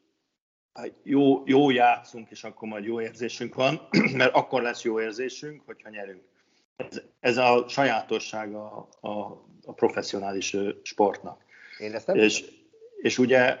jó, 1.03 1.43
jó 1.45 1.69
játszunk, 1.69 2.29
és 2.29 2.43
akkor 2.43 2.67
majd 2.67 2.83
jó 2.83 3.01
érzésünk 3.01 3.55
van, 3.55 3.87
mert 4.17 4.35
akkor 4.35 4.61
lesz 4.61 4.83
jó 4.83 5.01
érzésünk, 5.01 5.61
hogyha 5.65 5.89
nyerünk. 5.89 6.21
Ez, 6.75 7.01
ez 7.19 7.37
a 7.37 7.65
sajátossága 7.67 8.87
a, 9.01 9.45
a, 9.65 9.73
professzionális 9.73 10.55
sportnak. 10.83 11.41
Én 11.79 11.93
ezt 11.93 12.07
nem 12.07 12.15
és, 12.15 12.45
és 13.01 13.17
ugye 13.17 13.57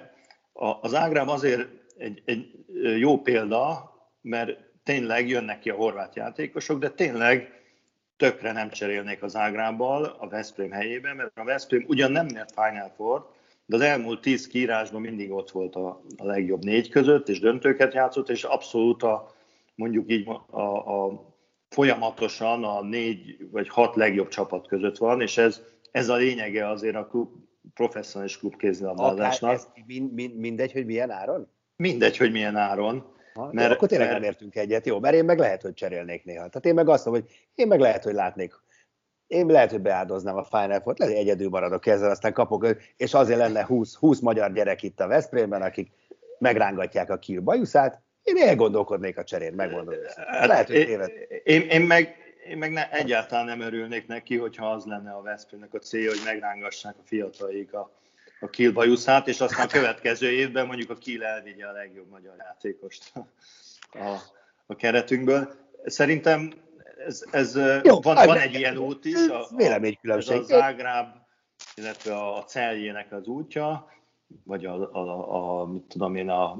az 0.81 0.93
Ágrám 0.93 1.29
azért 1.29 1.67
egy, 1.97 2.21
egy 2.25 2.65
jó 2.97 3.21
példa, 3.21 3.93
mert 4.21 4.57
tényleg 4.83 5.27
jönnek 5.29 5.59
ki 5.59 5.69
a 5.69 5.75
horvát 5.75 6.15
játékosok, 6.15 6.79
de 6.79 6.89
tényleg 6.89 7.61
tökre 8.17 8.51
nem 8.51 8.69
cserélnék 8.69 9.23
az 9.23 9.35
Ágrábbal 9.35 10.03
a 10.19 10.27
Veszprém 10.27 10.71
helyébe, 10.71 11.13
mert 11.13 11.37
a 11.37 11.43
Veszprém 11.43 11.85
ugyan 11.87 12.11
nem 12.11 12.25
nyert 12.25 12.53
Final 12.53 12.93
Four, 12.95 13.31
de 13.65 13.75
az 13.75 13.81
elmúlt 13.81 14.21
tíz 14.21 14.47
kiírásban 14.47 15.01
mindig 15.01 15.31
ott 15.31 15.51
volt 15.51 15.75
a, 15.75 16.01
a 16.17 16.25
legjobb 16.25 16.63
négy 16.63 16.89
között, 16.89 17.29
és 17.29 17.39
döntőket 17.39 17.93
játszott, 17.93 18.29
és 18.29 18.43
abszolút 18.43 19.03
a, 19.03 19.35
mondjuk 19.75 20.11
így 20.11 20.27
a, 20.49 20.61
a 20.61 21.23
folyamatosan 21.69 22.63
a 22.63 22.81
négy 22.81 23.37
vagy 23.51 23.69
hat 23.69 23.95
legjobb 23.95 24.27
csapat 24.27 24.67
között 24.67 24.97
van, 24.97 25.21
és 25.21 25.37
ez, 25.37 25.61
ez 25.93 26.09
a 26.09 26.15
lényege 26.15 26.69
azért 26.69 26.95
a 26.95 27.07
klub, 27.07 27.29
professzionális 27.73 28.37
klub 28.37 28.55
kézilabdázásnak. 28.55 29.61
Mind, 29.85 30.13
mind, 30.13 30.35
mindegy, 30.35 30.71
hogy 30.71 30.85
milyen 30.85 31.09
áron? 31.09 31.47
Mindegy, 31.75 32.17
hogy 32.17 32.31
milyen 32.31 32.55
áron. 32.55 33.11
Ha, 33.33 33.49
mert, 33.51 33.71
akkor 33.71 33.87
tényleg 33.87 34.07
mert... 34.07 34.19
nem 34.19 34.29
értünk 34.29 34.55
egyet, 34.55 34.85
jó, 34.85 34.99
mert 34.99 35.15
én 35.15 35.25
meg 35.25 35.39
lehet, 35.39 35.61
hogy 35.61 35.73
cserélnék 35.73 36.23
néha. 36.23 36.47
Tehát 36.47 36.65
én 36.65 36.73
meg 36.73 36.89
azt 36.89 37.05
mondom, 37.05 37.23
hogy 37.23 37.33
én 37.55 37.67
meg 37.67 37.79
lehet, 37.79 38.03
hogy 38.03 38.13
látnék 38.13 38.53
én 39.27 39.45
lehet, 39.45 39.71
hogy 39.71 39.81
beáldoznám 39.81 40.35
a 40.35 40.43
Final 40.43 40.81
Four-t, 40.81 40.99
lehet, 40.99 41.15
hogy 41.15 41.23
egyedül 41.23 41.49
maradok 41.49 41.85
ezzel, 41.85 42.09
aztán 42.09 42.33
kapok, 42.33 42.67
és 42.97 43.13
azért 43.13 43.39
lenne 43.39 43.65
20, 43.65 43.95
20 43.95 44.19
magyar 44.19 44.53
gyerek 44.53 44.83
itt 44.83 44.99
a 44.99 45.07
Veszprémben, 45.07 45.61
akik 45.61 45.91
megrángatják 46.39 47.09
a 47.09 47.17
Kiel 47.17 47.41
bajuszát, 47.41 48.01
én 48.23 48.37
elgondolkodnék 48.37 49.17
a 49.17 49.23
cserén, 49.23 49.53
megmondom. 49.53 49.95
Hát, 50.15 50.47
lehet, 50.47 50.67
hogy 50.67 50.85
téved. 50.85 51.11
Én, 51.43 51.61
én, 51.61 51.81
meg, 51.81 52.15
én 52.47 52.57
meg 52.57 52.71
ne, 52.71 52.91
egyáltalán 52.91 53.45
nem 53.45 53.59
örülnék 53.59 54.07
neki, 54.07 54.37
hogyha 54.37 54.71
az 54.71 54.85
lenne 54.85 55.11
a 55.11 55.21
Veszprémnek 55.21 55.73
a 55.73 55.79
célja, 55.79 56.09
hogy 56.09 56.21
megrángassák 56.25 56.95
a 56.97 57.03
fiataljaik 57.05 57.73
a, 57.73 57.91
a 58.39 58.49
Kiel 58.49 58.71
bajuszát, 58.71 59.27
és 59.27 59.41
aztán 59.41 59.65
a 59.65 59.69
következő 59.69 60.31
évben 60.31 60.65
mondjuk 60.65 60.89
a 60.89 60.95
Kiel 60.95 61.23
elvigye 61.23 61.67
a 61.67 61.71
legjobb 61.71 62.09
magyar 62.09 62.35
játékost 62.37 63.11
a, 63.91 64.17
a 64.65 64.75
keretünkből. 64.75 65.53
Szerintem 65.85 66.53
ez, 67.05 67.23
ez 67.31 67.55
Jó, 67.83 67.99
van, 68.01 68.15
van 68.25 68.37
egy 68.37 68.53
ilyen 68.53 68.77
út 68.77 69.05
is, 69.05 69.27
a, 69.27 69.47
véleménykülönbség. 69.55 70.35
Ez 70.35 70.41
a 70.41 70.45
Zágráb, 70.45 71.15
illetve 71.75 72.15
a 72.15 72.43
Celjének 72.43 73.11
az 73.11 73.27
útja, 73.27 73.91
vagy 74.43 74.65
a, 74.65 74.93
a, 74.93 75.61
a 75.61 75.65
mit 75.65 75.83
tudom 75.83 76.15
én, 76.15 76.29
a 76.29 76.59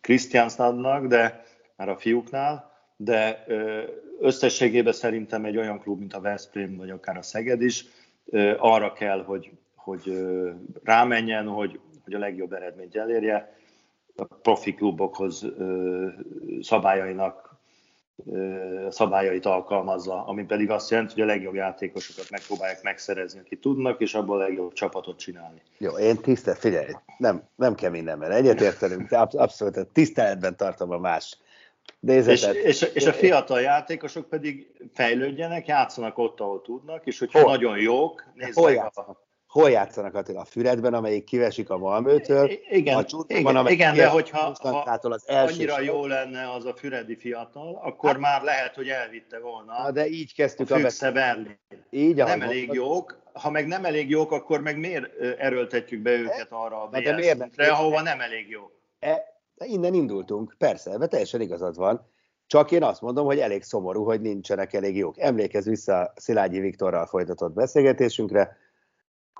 Christiansnadnak, 0.00 1.06
de 1.06 1.44
már 1.76 1.88
a 1.88 1.98
fiúknál, 1.98 2.73
de 2.96 3.44
összességében 4.20 4.92
szerintem 4.92 5.44
egy 5.44 5.56
olyan 5.56 5.78
klub, 5.78 5.98
mint 5.98 6.14
a 6.14 6.20
Veszprém, 6.20 6.76
vagy 6.76 6.90
akár 6.90 7.16
a 7.16 7.22
Szeged 7.22 7.62
is, 7.62 7.84
arra 8.58 8.92
kell, 8.92 9.24
hogy, 9.24 9.50
hogy 9.74 10.26
rámenjen, 10.84 11.46
hogy, 11.46 11.80
hogy 12.04 12.14
a 12.14 12.18
legjobb 12.18 12.52
eredményt 12.52 12.96
elérje. 12.96 13.56
A 14.16 14.24
profi 14.24 14.74
klubokhoz 14.74 15.46
szabályainak 16.60 17.54
szabályait 18.88 19.46
alkalmazza, 19.46 20.26
ami 20.26 20.44
pedig 20.44 20.70
azt 20.70 20.90
jelenti, 20.90 21.12
hogy 21.12 21.22
a 21.22 21.26
legjobb 21.26 21.54
játékosokat 21.54 22.30
megpróbálják 22.30 22.82
megszerezni, 22.82 23.40
aki 23.40 23.56
tudnak, 23.56 24.00
és 24.00 24.14
abból 24.14 24.40
a 24.40 24.42
legjobb 24.42 24.72
csapatot 24.72 25.18
csinálni. 25.18 25.62
Jó, 25.78 25.98
én 25.98 26.16
tisztelt, 26.16 26.58
figyelj, 26.58 26.92
nem, 27.18 27.42
nem 27.56 27.74
kell 27.74 27.90
mindenben 27.90 28.30
egyetértenünk, 28.30 29.12
abszolút 29.12 29.86
tiszteletben 29.92 30.56
tartom 30.56 30.90
a 30.90 30.98
más 30.98 31.38
nézetet. 32.00 32.54
És, 32.54 32.82
és, 32.82 32.90
és 32.94 33.06
a 33.06 33.12
fiatal 33.12 33.60
játékosok 33.60 34.28
pedig 34.28 34.70
fejlődjenek, 34.94 35.66
játszanak 35.66 36.18
ott, 36.18 36.40
ahol 36.40 36.62
tudnak, 36.62 37.06
és 37.06 37.18
hogyha 37.18 37.40
Hol? 37.40 37.50
nagyon 37.50 37.78
jók, 37.78 38.24
nézzék 38.34 38.80
a 38.94 39.24
hol 39.54 39.70
játszanak 39.70 40.14
Attila? 40.14 40.40
A 40.40 40.44
Füredben, 40.44 40.94
amelyik 40.94 41.24
kivesik 41.24 41.70
a 41.70 41.78
Malmőtől? 41.78 42.50
Igen, 42.70 42.96
a 42.96 43.24
igen, 43.26 43.56
amelyik 43.56 43.78
igen 43.78 43.94
de 43.94 44.08
hogyha 44.08 44.54
ha 44.60 44.98
az 45.02 45.28
első 45.28 45.54
annyira 45.54 45.74
sor. 45.74 45.84
jó 45.84 46.06
lenne 46.06 46.50
az 46.52 46.64
a 46.64 46.74
Füredi 46.74 47.16
fiatal, 47.16 47.80
akkor 47.82 48.10
hát, 48.10 48.18
már 48.18 48.42
lehet, 48.42 48.74
hogy 48.74 48.88
elvitte 48.88 49.38
volna 49.38 49.82
Na, 49.82 49.90
de 49.90 50.06
így 50.06 50.34
kezdtük 50.34 50.70
a, 50.70 50.76
a 51.00 51.12
Berlin. 51.12 51.58
Így, 51.90 52.14
nem 52.14 52.40
elég 52.40 52.66
mondtad. 52.66 52.76
jók, 52.76 53.22
ha 53.32 53.50
meg 53.50 53.66
nem 53.66 53.84
elég 53.84 54.10
jók, 54.10 54.32
akkor 54.32 54.60
meg 54.60 54.78
miért 54.78 55.20
erőltetjük 55.38 56.00
be 56.02 56.10
őket 56.10 56.46
arra 56.50 56.82
a 56.82 56.90
szintre, 57.20 57.66
ahova 57.66 58.02
nem 58.02 58.20
elég 58.20 58.48
jó? 58.48 58.70
E, 58.98 59.33
innen 59.58 59.94
indultunk, 59.94 60.54
persze, 60.58 60.90
ebben 60.90 61.08
teljesen 61.08 61.40
igazad 61.40 61.76
van. 61.76 62.06
Csak 62.46 62.70
én 62.70 62.82
azt 62.82 63.00
mondom, 63.00 63.26
hogy 63.26 63.38
elég 63.38 63.62
szomorú, 63.62 64.04
hogy 64.04 64.20
nincsenek 64.20 64.72
elég 64.72 64.96
jók. 64.96 65.18
Emlékezz 65.18 65.66
vissza 65.66 66.12
Szilágyi 66.16 66.60
Viktorral 66.60 67.06
folytatott 67.06 67.52
beszélgetésünkre, 67.52 68.56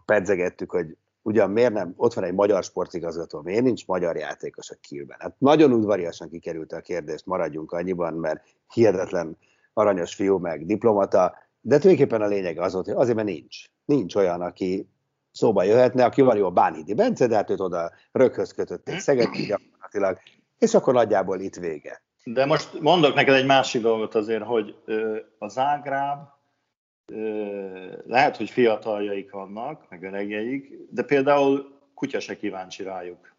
pedzegettük, 0.05 0.70
hogy 0.70 0.96
ugyan 1.22 1.50
miért 1.50 1.72
nem, 1.72 1.94
ott 1.96 2.14
van 2.14 2.24
egy 2.24 2.35
magyar 2.35 2.64
sportigazgató, 2.64 3.40
miért 3.40 3.62
nincs 3.62 3.87
magyar 3.87 4.16
játékos 4.16 4.70
a 4.70 4.77
Kielben? 4.81 5.16
Hát 5.20 5.35
nagyon 5.38 5.72
udvariasan 5.72 6.29
kikerült 6.29 6.72
a 6.72 6.81
kérdést, 6.81 7.27
maradjunk 7.27 7.72
annyiban, 7.72 8.14
mert 8.14 8.44
hihetetlen 8.72 9.38
aranyos 9.72 10.14
fiú, 10.14 10.38
meg 10.38 10.66
diplomata, 10.66 11.35
de 11.61 11.79
tulajdonképpen 11.79 12.22
a 12.22 12.27
lényeg 12.27 12.59
az 12.59 12.72
volt, 12.72 12.87
hogy 12.87 12.94
azért, 12.94 13.16
mert 13.16 13.29
nincs. 13.29 13.64
Nincs 13.85 14.14
olyan, 14.14 14.40
aki 14.40 14.88
szóba 15.33 15.62
jöhetne, 15.62 16.05
aki 16.05 16.22
van 16.22 16.37
jó 16.37 16.53
Bánhidi 16.53 16.94
Bence, 16.94 17.27
de 17.27 17.35
hát 17.37 17.50
őt 17.50 17.61
oda 17.61 17.90
röghöz 18.12 18.53
kötötték 18.53 18.98
Szegedi 18.98 19.55
gyakorlatilag, 19.94 20.18
és 20.59 20.74
akkor 20.74 20.94
nagyjából 20.94 21.40
itt 21.40 21.54
vége. 21.54 22.02
De 22.24 22.46
most 22.46 22.80
mondok 22.80 23.14
neked 23.14 23.35
egy 23.35 23.46
másik 23.46 23.83
dolgot 23.83 24.14
azért, 24.14 24.42
hogy 24.42 24.76
az 25.38 25.59
Ágráb 25.59 26.28
lehet, 28.07 28.37
hogy 28.37 28.50
fiataljaik 28.50 29.30
vannak, 29.30 29.87
meg 29.88 30.02
öregjeik, 30.02 30.70
de 30.90 31.02
például 31.02 31.78
kutya 31.94 32.20
se 32.20 32.37
kíváncsi 32.37 32.83
rájuk. 32.83 33.33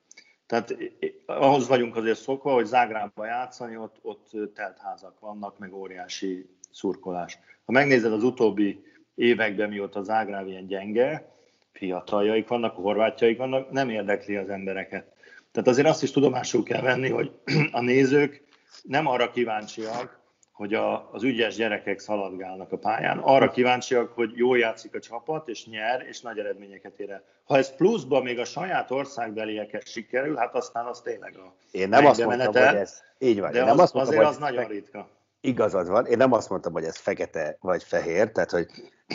Tehát 0.46 0.78
ahhoz 1.26 1.68
vagyunk 1.68 1.96
azért 1.96 2.20
szokva, 2.20 2.54
hogy 2.54 2.66
Zágrábba 2.66 3.26
játszani, 3.26 3.78
ott, 3.78 3.96
ott 4.02 4.30
teltházak 4.54 5.20
vannak, 5.20 5.60
meg 5.60 5.74
óriási 5.74 6.50
szurkolás. 6.72 7.40
Ha 7.66 7.72
megnézed 7.72 8.12
az 8.12 8.24
utóbbi 8.24 8.84
években, 9.16 9.70
mióta 9.70 10.04
Zágráb 10.04 10.48
ilyen 10.48 10.68
gyenge, 10.68 11.34
fiataljaik 11.72 12.48
vannak, 12.48 12.76
horvátjaik 12.76 13.38
vannak, 13.38 13.72
nem 13.72 13.90
érdekli 13.90 14.36
az 14.36 14.50
embereket. 14.50 15.15
Tehát 15.56 15.70
azért 15.70 15.88
azt 15.88 16.04
is 16.04 16.12
tudomásul 16.12 16.64
kell 16.64 16.82
venni, 16.82 17.10
hogy 17.10 17.32
a 17.72 17.82
nézők 17.82 18.44
nem 18.84 19.08
arra 19.08 19.32
kíváncsiak, 19.32 20.20
hogy 20.52 20.74
a, 20.74 21.12
az 21.12 21.24
ügyes 21.24 21.56
gyerekek 21.56 22.00
szaladgálnak 22.00 22.72
a 22.72 22.78
pályán. 22.78 23.18
Arra 23.18 23.50
kíváncsiak, 23.50 24.12
hogy 24.12 24.32
jól 24.36 24.58
játszik 24.58 24.96
a 24.96 25.00
csapat, 25.00 25.48
és 25.48 25.66
nyer, 25.66 26.06
és 26.08 26.22
nagy 26.22 26.40
eredményeket 26.40 27.00
ér 27.00 27.10
el. 27.10 27.24
Ha 27.44 27.58
ez 27.58 27.76
pluszban 27.76 28.24
még 28.24 28.40
a 28.40 28.46
saját 28.46 28.92
országbelieket 28.92 29.88
sikerül, 29.88 30.36
hát 30.36 30.56
aztán 30.56 30.86
az 30.86 31.02
tényleg 31.02 31.38
a 31.38 31.56
Én 31.72 31.90
nem 31.90 32.06
azt 32.06 32.26
mondtam, 32.26 32.54
hogy 32.54 32.76
ez 32.76 33.02
így 33.20 33.40
van. 33.40 33.52
De 33.52 33.58
Én 33.58 33.64
nem 33.64 33.74
az, 33.74 33.80
azt 33.80 33.94
mondtam, 33.94 34.18
azért 34.18 34.36
hogy 34.36 34.44
az 34.44 34.52
nagyon 34.52 34.68
ritka. 34.68 35.10
Igazad 35.48 35.88
van. 35.88 36.06
Én 36.06 36.18
nem 36.18 36.32
azt 36.32 36.50
mondtam, 36.50 36.74
hogy 36.74 36.84
ez 36.84 36.98
fekete 36.98 37.58
vagy 37.60 37.84
fehér, 37.84 38.32
tehát 38.32 38.52
hogy 38.52 38.68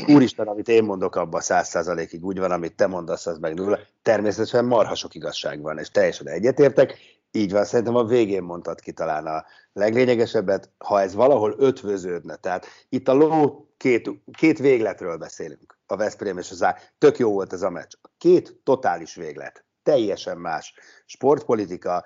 úristen, 0.06 0.46
amit 0.46 0.68
én 0.68 0.84
mondok, 0.84 1.16
abban 1.16 1.40
száz 1.40 1.68
százalékig 1.68 2.24
úgy 2.24 2.38
van, 2.38 2.50
amit 2.50 2.76
te 2.76 2.86
mondasz, 2.86 3.26
az 3.26 3.38
meg 3.38 3.54
nulla. 3.54 3.78
Természetesen 4.02 4.64
marha 4.64 4.94
sok 4.94 5.14
igazság 5.14 5.60
van, 5.60 5.78
és 5.78 5.90
teljesen 5.90 6.28
egyetértek. 6.28 6.96
Így 7.30 7.52
van, 7.52 7.64
szerintem 7.64 7.96
a 7.96 8.04
végén 8.04 8.42
mondtad 8.42 8.80
ki 8.80 8.92
talán 8.92 9.26
a 9.26 9.44
leglényegesebbet, 9.72 10.70
ha 10.78 11.00
ez 11.00 11.14
valahol 11.14 11.54
ötvöződne. 11.58 12.36
Tehát 12.36 12.66
itt 12.88 13.08
a 13.08 13.12
ló 13.12 13.66
két, 13.76 14.10
két 14.32 14.58
végletről 14.58 15.16
beszélünk, 15.16 15.78
a 15.86 15.96
Veszprém 15.96 16.38
és 16.38 16.50
az 16.50 16.62
Á. 16.62 16.76
Tök 16.98 17.18
jó 17.18 17.32
volt 17.32 17.52
ez 17.52 17.62
a 17.62 17.70
meccs. 17.70 17.94
Két 18.18 18.60
totális 18.64 19.14
véglet, 19.14 19.64
teljesen 19.82 20.38
más. 20.38 20.74
Sportpolitika, 21.04 22.04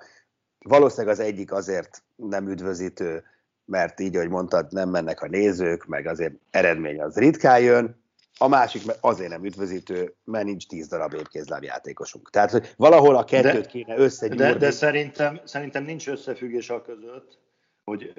valószínűleg 0.59 1.13
az 1.13 1.19
egyik 1.19 1.51
azért 1.51 2.03
nem 2.15 2.49
üdvözítő, 2.49 3.23
mert 3.65 3.99
így, 3.99 4.15
ahogy 4.15 4.29
mondtad, 4.29 4.67
nem 4.69 4.89
mennek 4.89 5.21
a 5.21 5.27
nézők, 5.27 5.85
meg 5.85 6.07
azért 6.07 6.33
eredmény 6.51 7.01
az 7.01 7.17
ritkán 7.17 7.59
jön, 7.59 8.03
a 8.37 8.47
másik 8.47 8.81
azért 9.01 9.29
nem 9.29 9.45
üdvözítő, 9.45 10.15
mert 10.23 10.45
nincs 10.45 10.67
tíz 10.67 10.87
darab 10.87 11.13
évkézláb 11.13 11.63
játékosunk. 11.63 12.29
Tehát, 12.29 12.51
hogy 12.51 12.73
valahol 12.77 13.15
a 13.15 13.23
kettőt 13.23 13.61
de, 13.61 13.67
kéne 13.67 13.97
összegyúrni. 13.97 14.43
De, 14.43 14.53
de 14.53 14.71
szerintem, 14.71 15.39
szerintem 15.43 15.83
nincs 15.83 16.07
összefüggés 16.07 16.69
a 16.69 16.81
között, 16.81 17.37
hogy 17.83 18.13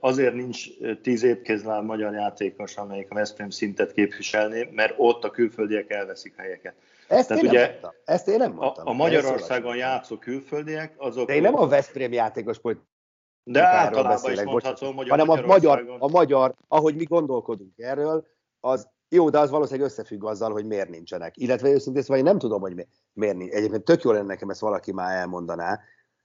azért 0.00 0.34
nincs 0.34 0.66
tíz 1.02 1.22
évkézláb 1.22 1.84
magyar 1.84 2.12
játékos, 2.12 2.76
amelyik 2.76 3.10
a 3.10 3.14
Veszprém 3.14 3.50
szintet 3.50 3.92
képviselné, 3.92 4.68
mert 4.72 4.94
ott 4.96 5.24
a 5.24 5.30
külföldiek 5.30 5.90
elveszik 5.90 6.34
helyeket. 6.36 6.74
Ezt, 7.08 7.28
Tehát 7.28 7.42
én, 7.42 7.48
ugye 7.48 7.60
nem 7.60 7.70
mondtam. 7.70 7.92
Ezt 8.04 8.28
én 8.28 8.36
nem 8.36 8.52
mondtam. 8.52 8.86
A, 8.86 8.90
a 8.90 8.92
Magyarországon 8.92 9.76
játszó 9.76 10.16
külföldiek, 10.16 10.94
azok... 10.96 11.26
De 11.26 11.34
én 11.34 11.42
nem 11.42 11.54
a 11.54 11.66
Veszprém 11.66 12.12
játékos 12.12 12.58
de 13.44 13.66
általában 13.66 14.32
is 14.32 14.42
mondhatom, 14.42 14.96
hogy 14.96 15.08
a 15.08 15.10
hanem 15.10 15.28
a 15.28 15.46
magyar, 15.46 15.96
a 15.98 16.08
magyar, 16.08 16.54
ahogy 16.68 16.96
mi 16.96 17.04
gondolkodunk 17.04 17.78
erről, 17.78 18.26
az 18.60 18.88
jó, 19.08 19.30
de 19.30 19.38
az 19.38 19.50
valószínűleg 19.50 19.88
összefügg 19.88 20.24
azzal, 20.24 20.52
hogy 20.52 20.66
miért 20.66 20.88
nincsenek. 20.88 21.36
Illetve 21.36 21.68
őszintén 21.68 22.02
szóval 22.02 22.18
én 22.18 22.24
nem 22.24 22.38
tudom, 22.38 22.60
hogy 22.60 22.86
miért 23.12 23.36
nincs. 23.36 23.52
Egyébként 23.52 23.84
tök 23.84 24.02
jó 24.02 24.10
lenne 24.10 24.26
nekem 24.26 24.48
ezt 24.48 24.60
valaki 24.60 24.92
már 24.92 25.16
elmondaná, 25.16 25.80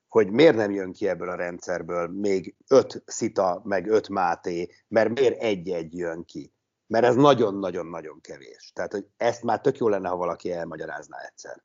hogy 0.07 0.31
miért 0.31 0.55
nem 0.55 0.71
jön 0.71 0.91
ki 0.91 1.07
ebből 1.07 1.29
a 1.29 1.35
rendszerből 1.35 2.07
még 2.07 2.55
öt 2.67 3.03
Szita, 3.05 3.61
meg 3.63 3.87
öt 3.87 4.09
Máté, 4.09 4.69
mert 4.87 5.19
miért 5.19 5.41
egy-egy 5.41 5.97
jön 5.97 6.25
ki. 6.25 6.53
Mert 6.87 7.05
ez 7.05 7.15
nagyon-nagyon-nagyon 7.15 8.21
kevés. 8.21 8.71
Tehát, 8.75 8.91
hogy 8.91 9.05
ezt 9.17 9.43
már 9.43 9.61
tök 9.61 9.77
jó 9.77 9.87
lenne, 9.87 10.09
ha 10.09 10.15
valaki 10.15 10.51
elmagyarázná 10.51 11.17
egyszer. 11.17 11.63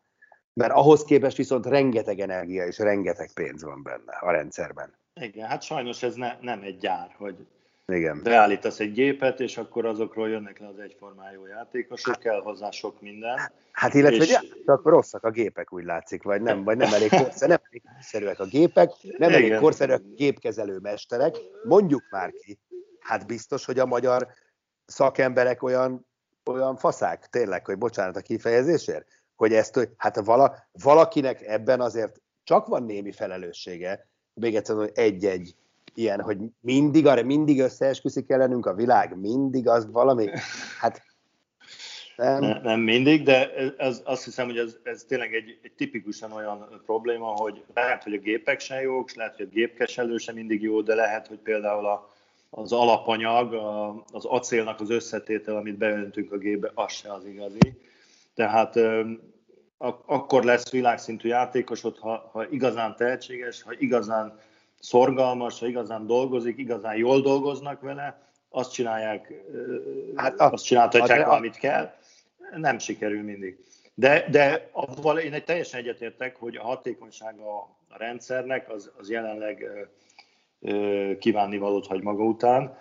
Mert 0.52 0.72
ahhoz 0.72 1.04
képest 1.04 1.36
viszont 1.36 1.66
rengeteg 1.66 2.20
energia 2.20 2.66
és 2.66 2.78
rengeteg 2.78 3.32
pénz 3.34 3.64
van 3.64 3.82
benne 3.82 4.12
a 4.20 4.30
rendszerben. 4.30 4.98
Igen, 5.20 5.48
hát 5.48 5.62
sajnos 5.62 6.02
ez 6.02 6.14
ne, 6.14 6.36
nem 6.40 6.62
egy 6.62 6.78
gyár, 6.78 7.14
hogy 7.18 7.46
igen. 7.86 8.22
beállítasz 8.22 8.80
egy 8.80 8.92
gépet, 8.92 9.40
és 9.40 9.56
akkor 9.56 9.86
azokról 9.86 10.28
jönnek 10.28 10.58
le 10.58 10.66
az 10.66 10.78
egyformájú 10.78 11.46
játékosok, 11.46 12.18
kell 12.18 12.40
hozzá 12.40 12.70
sok 12.70 13.00
minden. 13.00 13.38
Hát 13.72 13.94
illetve 13.94 14.24
és... 14.24 14.38
csak 14.64 14.84
rosszak 14.84 15.24
a 15.24 15.30
gépek, 15.30 15.72
úgy 15.72 15.84
látszik, 15.84 16.22
vagy 16.22 16.42
nem, 16.42 16.64
vagy 16.64 16.76
nem 16.76 16.92
elég, 16.92 17.08
korszerű, 17.08 17.50
nem 17.50 17.60
elég 17.68 17.82
korszerűek 17.94 18.40
a 18.40 18.44
gépek, 18.44 18.90
nem 19.02 19.30
Igen. 19.30 19.42
elég 19.42 19.58
korszerűek 19.58 20.00
a 20.00 20.14
gépkezelő 20.14 20.78
mesterek. 20.78 21.36
Mondjuk 21.64 22.02
már 22.10 22.30
ki, 22.30 22.58
hát 23.00 23.26
biztos, 23.26 23.64
hogy 23.64 23.78
a 23.78 23.86
magyar 23.86 24.28
szakemberek 24.86 25.62
olyan, 25.62 26.06
olyan 26.44 26.76
faszák, 26.76 27.26
tényleg, 27.26 27.66
hogy 27.66 27.78
bocsánat 27.78 28.16
a 28.16 28.20
kifejezésért, 28.20 29.06
hogy 29.34 29.52
ezt, 29.52 29.74
hogy 29.74 29.88
hát 29.96 30.24
vala, 30.24 30.68
valakinek 30.72 31.42
ebben 31.42 31.80
azért 31.80 32.20
csak 32.44 32.66
van 32.66 32.82
némi 32.82 33.12
felelőssége, 33.12 34.08
még 34.34 34.56
egyszer, 34.56 34.76
hogy 34.76 34.90
egy-egy 34.94 35.54
ilyen, 35.94 36.20
hogy 36.20 36.38
mindig, 36.60 37.06
arra 37.06 37.22
mindig 37.22 37.60
összeesküszik 37.60 38.30
ellenünk 38.30 38.66
a 38.66 38.74
világ, 38.74 39.16
mindig 39.20 39.68
az 39.68 39.90
valami, 39.90 40.28
hát 40.80 41.02
nem, 42.16 42.40
nem, 42.40 42.60
nem 42.62 42.80
mindig, 42.80 43.22
de 43.22 43.54
ez, 43.76 44.02
azt 44.04 44.24
hiszem, 44.24 44.46
hogy 44.46 44.58
ez, 44.58 44.76
ez 44.82 45.04
tényleg 45.08 45.34
egy, 45.34 45.58
egy 45.62 45.72
tipikusan 45.72 46.32
olyan 46.32 46.82
probléma, 46.86 47.26
hogy 47.26 47.64
lehet, 47.74 48.02
hogy 48.02 48.14
a 48.14 48.18
gépek 48.18 48.60
sem 48.60 48.80
jók, 48.80 49.08
és 49.08 49.14
lehet, 49.14 49.36
hogy 49.36 49.46
a 49.46 49.54
gépkeselő 49.54 50.16
sem 50.16 50.34
mindig 50.34 50.62
jó, 50.62 50.80
de 50.80 50.94
lehet, 50.94 51.26
hogy 51.26 51.38
például 51.38 51.86
a, 51.86 52.10
az 52.50 52.72
alapanyag, 52.72 53.52
a, 53.52 54.04
az 54.12 54.24
acélnak 54.24 54.80
az 54.80 54.90
összetétel, 54.90 55.56
amit 55.56 55.78
beöntünk 55.78 56.32
a 56.32 56.38
gépbe, 56.38 56.70
az 56.74 56.92
se 56.92 57.12
az 57.12 57.26
igazi. 57.26 57.80
Tehát 58.34 58.74
akkor 60.06 60.44
lesz 60.44 60.70
világszintű 60.70 61.28
játékosod, 61.28 61.98
ha, 61.98 62.30
ha 62.32 62.48
igazán 62.50 62.96
tehetséges, 62.96 63.62
ha 63.62 63.72
igazán 63.78 64.38
szorgalmas, 64.80 65.60
ha 65.60 65.66
igazán 65.66 66.06
dolgozik, 66.06 66.58
igazán 66.58 66.96
jól 66.96 67.20
dolgoznak 67.20 67.80
vele, 67.80 68.22
azt 68.48 68.72
csinálják, 68.72 69.32
hát 70.14 70.40
a, 70.40 70.50
azt 70.50 70.64
csináltatják, 70.64 71.28
a, 71.28 71.32
amit 71.32 71.56
kell, 71.56 71.94
nem 72.56 72.78
sikerül 72.78 73.22
mindig. 73.22 73.58
De, 73.94 74.26
de 74.30 74.68
avval 74.72 75.18
én 75.18 75.32
egy 75.32 75.44
teljesen 75.44 75.80
egyetértek, 75.80 76.36
hogy 76.36 76.56
a 76.56 76.62
hatékonysága 76.62 77.58
a 77.88 77.98
rendszernek 77.98 78.70
az, 78.70 78.90
az 78.98 79.10
jelenleg 79.10 79.66
kívánni 81.18 81.58
hagy 81.58 82.02
maga 82.02 82.24
után. 82.24 82.78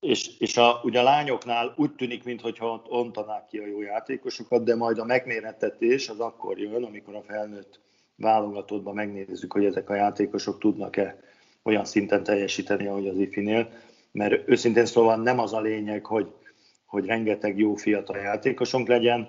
És, 0.00 0.38
és 0.38 0.56
a, 0.56 0.80
ugye 0.82 1.00
a 1.00 1.02
lányoknál 1.02 1.74
úgy 1.76 1.94
tűnik, 1.94 2.24
mintha 2.24 2.82
ontanák 2.88 3.46
ki 3.46 3.58
a 3.58 3.66
jó 3.66 3.80
játékosokat, 3.82 4.64
de 4.64 4.76
majd 4.76 4.98
a 4.98 5.04
megmérettetés 5.04 6.08
az 6.08 6.20
akkor 6.20 6.58
jön, 6.58 6.84
amikor 6.84 7.14
a 7.14 7.22
felnőtt 7.22 7.80
válogatottban 8.16 8.94
megnézzük, 8.94 9.52
hogy 9.52 9.64
ezek 9.64 9.90
a 9.90 9.94
játékosok 9.94 10.58
tudnak-e 10.58 11.20
olyan 11.62 11.84
szinten 11.84 12.22
teljesíteni, 12.22 12.86
ahogy 12.86 13.08
az 13.08 13.18
ifinél, 13.18 13.70
mert 14.12 14.48
őszintén 14.48 14.86
szóval 14.86 15.16
nem 15.16 15.38
az 15.38 15.52
a 15.52 15.60
lényeg, 15.60 16.06
hogy, 16.06 16.32
hogy 16.86 17.04
rengeteg 17.04 17.58
jó 17.58 17.74
fiatal 17.74 18.16
játékosunk 18.16 18.88
legyen, 18.88 19.28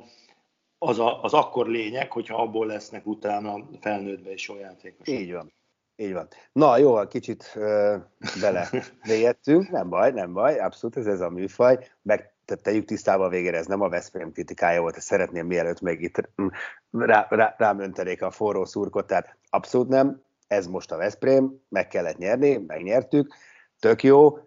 az, 0.77 0.99
a, 0.99 1.23
az 1.23 1.33
akkor 1.33 1.67
lényeg, 1.67 2.11
hogyha 2.11 2.41
abból 2.41 2.65
lesznek 2.65 3.05
utána 3.05 3.69
felnőttbe 3.81 4.33
is 4.33 4.47
jó 4.47 4.55
játékosok. 4.55 5.19
Így 5.19 5.33
van. 5.33 5.51
Így 5.99 6.13
van. 6.13 6.27
Na 6.51 6.77
jó, 6.77 7.07
kicsit 7.07 7.51
ö, 7.55 7.95
bele 8.41 8.69
mélyedtünk, 9.07 9.69
nem 9.69 9.89
baj, 9.89 10.11
nem 10.11 10.33
baj, 10.33 10.59
abszolút 10.59 10.97
ez, 10.97 11.07
ez 11.07 11.21
a 11.21 11.29
műfaj, 11.29 11.87
meg 12.01 12.33
tegyük 12.61 12.85
tisztába 12.85 13.25
a 13.25 13.29
végére, 13.29 13.57
ez 13.57 13.65
nem 13.65 13.81
a 13.81 13.89
Veszprém 13.89 14.31
kritikája 14.31 14.81
volt, 14.81 14.95
ezt 14.95 15.05
szeretném 15.05 15.45
mielőtt 15.45 15.81
még 15.81 16.01
itt 16.01 16.29
mm, 16.41 16.47
rá, 16.91 17.27
rá, 17.29 17.55
rám 17.57 17.79
öntenék 17.79 18.21
a 18.21 18.31
forró 18.31 18.65
szurkot, 18.65 19.07
tehát 19.07 19.37
abszolút 19.49 19.87
nem, 19.87 20.21
ez 20.47 20.67
most 20.67 20.91
a 20.91 20.97
Veszprém, 20.97 21.61
meg 21.69 21.87
kellett 21.87 22.17
nyerni, 22.17 22.57
megnyertük, 22.67 23.33
tök 23.79 24.03
jó, 24.03 24.37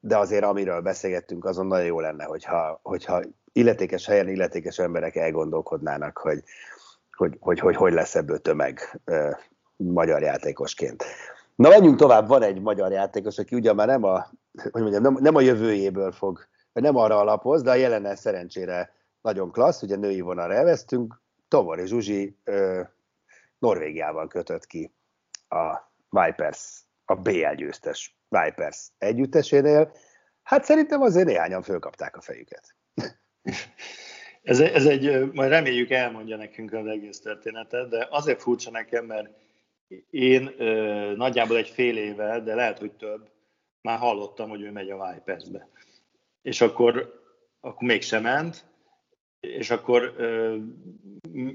de 0.00 0.16
azért 0.16 0.44
amiről 0.44 0.80
beszélgettünk, 0.80 1.44
azon 1.44 1.66
nagyon 1.66 1.86
jó 1.86 2.00
lenne, 2.00 2.24
hogyha, 2.24 2.80
hogyha 2.82 3.22
illetékes 3.52 4.06
helyen 4.06 4.28
illetékes 4.28 4.78
emberek 4.78 5.16
elgondolkodnának, 5.16 6.18
hogy 6.18 6.42
hogy, 7.16 7.36
hogy, 7.40 7.58
hogy, 7.58 7.76
hogy 7.76 7.92
lesz 7.92 8.14
ebből 8.14 8.38
tömeg 8.38 9.00
magyar 9.88 10.22
játékosként. 10.22 11.04
Na 11.54 11.68
menjünk 11.68 11.96
tovább, 11.96 12.28
van 12.28 12.42
egy 12.42 12.60
magyar 12.60 12.92
játékos, 12.92 13.38
aki 13.38 13.54
ugye 13.54 13.72
már 13.72 13.86
nem 13.86 14.04
a, 14.04 14.30
hogy 14.70 14.82
mondjam, 14.82 15.02
nem, 15.02 15.16
nem 15.20 15.34
a 15.34 15.40
jövőjéből 15.40 16.12
fog, 16.12 16.48
nem 16.72 16.96
arra 16.96 17.18
alapoz, 17.18 17.62
de 17.62 17.70
a 17.70 17.74
jelennel 17.74 18.16
szerencsére 18.16 18.94
nagyon 19.20 19.50
klassz, 19.50 19.82
ugye 19.82 19.96
női 19.96 20.20
vonalra 20.20 20.54
elvesztünk, 20.54 21.22
Tomori 21.48 21.86
Zsuzsi 21.86 22.36
ö, 22.44 22.82
Norvégiával 23.58 24.28
kötött 24.28 24.66
ki 24.66 24.94
a 25.48 25.92
Vipers, 26.08 26.80
a 27.04 27.14
BL 27.14 27.54
győztes 27.56 28.16
Vipers 28.28 28.88
együttesénél. 28.98 29.92
Hát 30.42 30.64
szerintem 30.64 31.00
azért 31.00 31.26
néhányan 31.26 31.62
fölkapták 31.62 32.16
a 32.16 32.20
fejüket. 32.20 32.74
Ez, 34.42 34.60
ez 34.60 34.86
egy, 34.86 35.32
majd 35.32 35.50
reméljük 35.50 35.90
elmondja 35.90 36.36
nekünk 36.36 36.72
az 36.72 36.86
egész 36.86 37.20
történetet, 37.20 37.88
de 37.88 38.08
azért 38.10 38.42
furcsa 38.42 38.70
nekem, 38.70 39.04
mert 39.04 39.28
én 40.10 40.54
ö, 40.58 41.12
nagyjából 41.16 41.56
egy 41.56 41.68
fél 41.68 41.96
éve, 41.96 42.40
de 42.40 42.54
lehet, 42.54 42.78
hogy 42.78 42.92
több, 42.92 43.28
már 43.82 43.98
hallottam, 43.98 44.48
hogy 44.48 44.62
ő 44.62 44.70
megy 44.70 44.90
a 44.90 45.12
Vipersbe. 45.12 45.68
És 46.42 46.60
akkor, 46.60 47.22
akkor 47.60 47.88
mégsem 47.88 48.22
ment, 48.22 48.64
és 49.40 49.70
akkor 49.70 50.14
ö, 50.16 50.56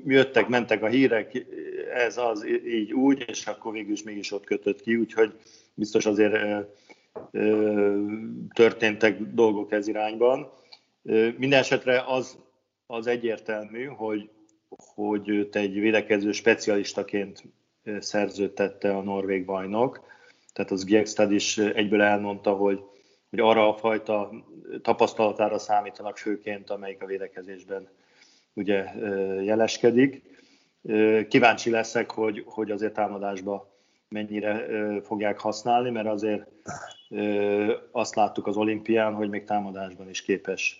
jöttek, 0.06 0.48
mentek 0.48 0.84
a 0.84 0.88
hírek, 0.88 1.45
ez 1.93 2.17
az, 2.17 2.45
így 2.65 2.93
úgy, 2.93 3.24
és 3.28 3.48
akkor 3.48 3.71
végül 3.71 3.91
is 3.91 4.04
mégis 4.04 4.32
ott 4.32 4.43
kötött 4.43 4.82
ki, 4.82 4.95
úgyhogy 4.95 5.39
biztos 5.74 6.06
azért 6.06 6.34
ö, 6.34 6.60
ö, 7.32 8.06
történtek 8.54 9.21
dolgok 9.21 9.71
ez 9.71 9.88
irányban. 9.88 10.52
Minden 11.38 11.60
esetre 11.60 12.04
az, 12.08 12.38
az 12.86 13.08
egyértelmű, 13.08 13.86
hogy, 13.86 14.30
hogy 14.69 15.48
te 15.52 15.60
egy 15.60 15.80
védekező 15.80 16.32
specialistaként 16.32 17.43
szerződtette 18.00 18.95
a 18.95 19.02
norvég 19.02 19.45
bajnok, 19.45 20.04
tehát 20.54 20.71
az 20.71 20.86
Gjegstad 20.86 21.32
is 21.32 21.58
egyből 21.58 22.02
elmondta, 22.02 22.54
hogy, 22.54 22.84
hogy 23.30 23.39
arra 23.39 23.67
a 23.67 23.78
fajta 23.78 24.32
tapasztalatára 24.82 25.58
számítanak 25.60 26.17
főként, 26.17 26.69
amelyik 26.69 27.04
a 27.04 27.06
védekezésben 27.06 27.88
ugye 28.54 28.84
jeleskedik. 29.41 30.24
Kíváncsi 31.28 31.69
leszek, 31.69 32.12
hogy, 32.12 32.43
hogy 32.45 32.71
azért 32.71 32.93
támadásba 32.93 33.74
mennyire 34.10 34.65
fogják 35.02 35.39
használni, 35.39 35.89
mert 35.89 36.08
azért 36.08 36.48
azt 37.91 38.15
láttuk 38.15 38.48
az 38.48 38.58
olimpián, 38.58 39.13
hogy 39.13 39.30
még 39.30 39.43
támadásban 39.43 40.10
is 40.10 40.21
képes 40.21 40.80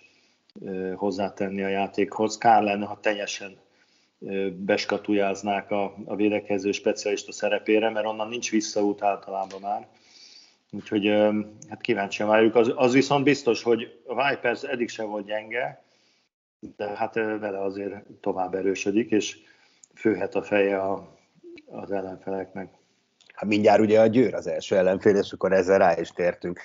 hozzátenni 0.94 1.62
a 1.62 1.68
játékhoz. 1.68 2.38
Kár 2.38 2.62
lenne, 2.62 2.86
ha 2.86 3.00
teljesen 3.00 3.56
beskatujáznák 4.56 5.70
a, 5.70 5.94
a 6.04 6.16
védekező 6.16 6.72
specialista 6.72 7.32
szerepére, 7.32 7.90
mert 7.90 8.06
onnan 8.06 8.28
nincs 8.28 8.50
visszaút 8.50 9.02
általában 9.02 9.60
már. 9.60 9.88
Úgyhogy 10.70 11.06
hát 11.68 11.80
kíváncsian 11.80 12.28
várjuk. 12.28 12.54
Az, 12.54 12.72
az 12.74 12.92
viszont 12.92 13.24
biztos, 13.24 13.62
hogy 13.62 14.00
a 14.06 14.28
Vipers 14.28 14.62
eddig 14.62 14.88
sem 14.88 15.08
volt 15.08 15.26
gyenge, 15.26 15.82
de 16.76 16.86
hát 16.96 17.14
vele 17.14 17.62
azért 17.62 17.94
tovább 18.20 18.54
erősödik, 18.54 19.10
és 19.10 19.38
főhet 19.94 20.34
a 20.34 20.42
feje 20.42 20.78
a, 20.78 21.16
az 21.66 21.90
ellenfeleknek. 21.90 22.74
Hát 23.34 23.48
mindjárt 23.48 23.80
ugye 23.80 24.00
a 24.00 24.06
Győr 24.06 24.34
az 24.34 24.46
első 24.46 24.76
ellenfél, 24.76 25.16
és 25.16 25.32
akkor 25.32 25.52
ezzel 25.52 25.78
rá 25.78 25.98
is 26.00 26.10
tértünk 26.10 26.60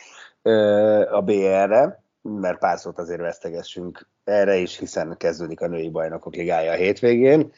a 1.11 1.21
BR-re, 1.21 2.00
mert 2.21 2.59
pár 2.59 2.79
szót 2.79 2.97
azért 2.97 3.19
vesztegessünk 3.19 4.07
erre 4.23 4.55
is, 4.55 4.77
hiszen 4.77 5.17
kezdődik 5.17 5.61
a 5.61 5.67
női 5.67 5.89
bajnokok 5.89 6.35
ligája 6.35 6.71
a 6.71 6.75
hétvégén. 6.75 7.51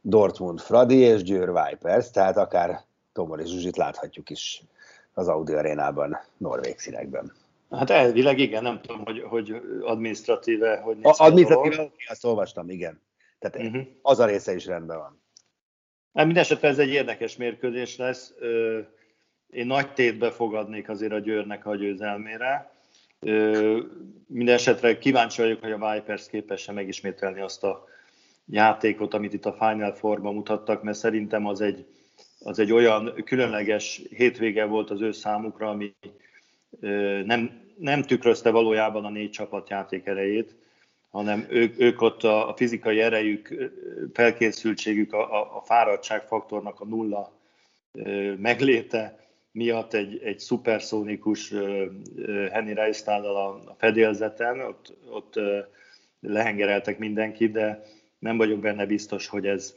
Dortmund 0.00 0.60
Fradi 0.60 0.96
és 0.96 1.22
Győr 1.22 1.52
Vipers, 1.52 2.10
tehát 2.10 2.36
akár 2.36 2.80
Tomori 3.12 3.46
Zsuzsit 3.46 3.76
láthatjuk 3.76 4.30
is 4.30 4.62
az 5.14 5.28
Audi 5.28 5.52
arénában, 5.52 6.18
Norvég 6.36 6.78
színekben. 6.78 7.32
Hát 7.70 7.90
elvileg 7.90 8.38
igen, 8.38 8.62
nem 8.62 8.80
tudom, 8.80 9.04
hogy, 9.04 9.22
hogy 9.22 9.62
administratíve, 9.82 10.76
hogy 10.76 10.96
néz 10.96 11.18
Administratíve, 11.18 11.82
oké, 11.82 12.04
azt 12.08 12.24
olvastam, 12.24 12.70
igen. 12.70 13.00
Tehát 13.38 13.68
uh-huh. 13.68 13.86
az 14.02 14.18
a 14.18 14.26
része 14.26 14.54
is 14.54 14.66
rendben 14.66 14.98
van. 14.98 15.20
Hát 16.14 16.24
mindesetre 16.24 16.68
ez 16.68 16.78
egy 16.78 16.88
érdekes 16.88 17.36
mérkőzés 17.36 17.96
lesz. 17.96 18.34
Én 19.50 19.66
nagy 19.66 19.92
tétbe 19.92 20.30
fogadnék 20.30 20.88
azért 20.88 21.12
a 21.12 21.18
Győrnek 21.18 21.66
a 21.66 21.76
győzelmére. 21.76 22.70
Mindenesetre 24.26 24.98
kíváncsi 24.98 25.42
vagyok, 25.42 25.60
hogy 25.60 25.72
a 25.72 25.92
Vipers 25.92 26.28
képes-e 26.28 26.72
megismételni 26.72 27.40
azt 27.40 27.64
a 27.64 27.84
játékot, 28.46 29.14
amit 29.14 29.32
itt 29.32 29.46
a 29.46 29.52
Final 29.52 29.92
Four-ban 29.92 30.34
mutattak, 30.34 30.82
mert 30.82 30.98
szerintem 30.98 31.46
az 31.46 31.60
egy, 31.60 31.86
az 32.40 32.58
egy 32.58 32.72
olyan 32.72 33.14
különleges 33.24 34.00
hétvége 34.16 34.64
volt 34.64 34.90
az 34.90 35.00
ő 35.00 35.12
számukra, 35.12 35.68
ami 35.68 35.94
nem, 37.24 37.60
nem 37.76 38.02
tükrözte 38.02 38.50
valójában 38.50 39.04
a 39.04 39.10
négy 39.10 39.30
csapat 39.30 39.68
játék 39.68 40.06
erejét, 40.06 40.54
hanem 41.10 41.46
ők, 41.48 41.80
ők 41.80 42.00
ott 42.02 42.22
a, 42.22 42.48
a 42.48 42.56
fizikai 42.56 43.00
erejük, 43.00 43.70
felkészültségük, 44.12 45.12
a, 45.12 45.56
a 45.56 45.60
fáradtságfaktornak 45.60 46.80
a 46.80 46.84
nulla 46.84 47.32
megléte 48.36 49.21
miatt 49.52 49.94
egy, 49.94 50.20
egy 50.22 50.38
szuperszónikus 50.38 51.54
Henny 52.50 52.72
Reistállal 52.72 53.36
a, 53.36 53.70
a 53.70 53.74
fedélzeten, 53.78 54.60
ott, 54.60 54.92
ott 55.10 55.40
lehengereltek 56.20 56.98
mindenkit, 56.98 57.52
de 57.52 57.82
nem 58.18 58.36
vagyok 58.36 58.60
benne 58.60 58.86
biztos, 58.86 59.28
hogy 59.28 59.46
ez, 59.46 59.74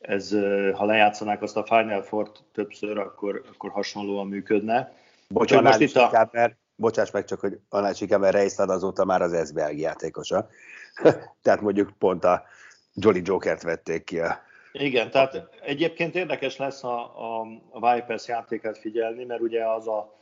ez 0.00 0.30
ha 0.72 0.84
lejátszanák 0.84 1.42
azt 1.42 1.56
a 1.56 1.64
Final 1.64 2.02
four 2.02 2.30
többször, 2.52 2.98
akkor, 2.98 3.42
akkor 3.54 3.70
hasonlóan 3.70 4.26
működne. 4.26 4.92
Bocsánat, 5.28 5.64
most 5.64 5.80
itt 5.80 5.96
a... 5.96 6.28
mert, 6.32 6.56
bocsáss 6.76 7.10
meg 7.10 7.24
csak, 7.24 7.40
hogy 7.40 7.58
Anácsi 7.68 8.06
Kemer 8.06 8.32
Reistad 8.32 8.70
azóta 8.70 9.04
már 9.04 9.22
az 9.22 9.46
SBL 9.46 9.70
játékosa. 9.70 10.48
tehát 11.42 11.60
mondjuk 11.60 11.92
pont 11.98 12.24
a 12.24 12.44
Jolly 12.94 13.20
Jokert 13.24 13.62
vették 13.62 14.04
ki 14.04 14.18
a 14.18 14.38
igen, 14.78 15.10
tehát 15.10 15.48
egyébként 15.62 16.14
érdekes 16.14 16.56
lesz 16.56 16.84
a, 16.84 16.98
a, 17.00 17.46
a 17.70 17.94
Vipers 17.94 18.28
játékát 18.28 18.78
figyelni, 18.78 19.24
mert 19.24 19.40
ugye 19.40 19.64
az 19.68 19.88
a, 19.88 20.14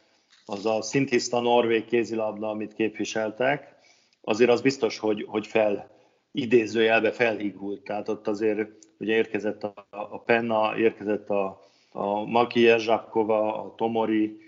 az 0.44 0.66
a 0.66 0.82
szintiszta 0.82 1.40
norvég 1.40 1.84
kézilabda, 1.84 2.48
amit 2.48 2.74
képviseltek, 2.74 3.74
azért 4.20 4.50
az 4.50 4.60
biztos, 4.60 4.98
hogy, 4.98 5.26
hogy 5.28 5.46
fel, 5.46 5.90
idézőjelbe 6.32 7.10
felhígult. 7.10 7.82
Tehát 7.82 8.08
ott 8.08 8.28
azért 8.28 8.68
ugye 8.98 9.14
érkezett 9.14 9.64
a, 9.64 9.86
a 9.90 10.18
Penna, 10.18 10.76
érkezett 10.76 11.30
a, 11.30 11.62
a 11.92 12.24
Maki 12.24 12.60
Jerzsápkova, 12.60 13.64
a 13.64 13.74
Tomori, 13.74 14.40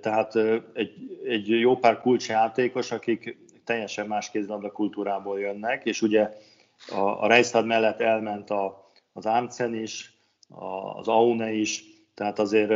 tehát 0.00 0.34
egy, 0.72 1.20
egy 1.24 1.48
jó 1.48 1.76
pár 1.76 2.00
kulcsjátékos, 2.00 2.90
akik 2.90 3.38
teljesen 3.64 4.06
más 4.06 4.30
kézilabda 4.30 4.72
kultúrából 4.72 5.40
jönnek, 5.40 5.84
és 5.84 6.02
ugye 6.02 6.30
a, 6.88 7.00
a 7.00 7.26
Reistad 7.26 7.66
mellett 7.66 8.00
elment 8.00 8.50
a, 8.50 8.89
az 9.20 9.26
Armsen 9.26 9.74
is, 9.74 10.18
az 10.96 11.08
Aune 11.08 11.52
is, 11.52 11.84
tehát 12.14 12.38
azért 12.38 12.72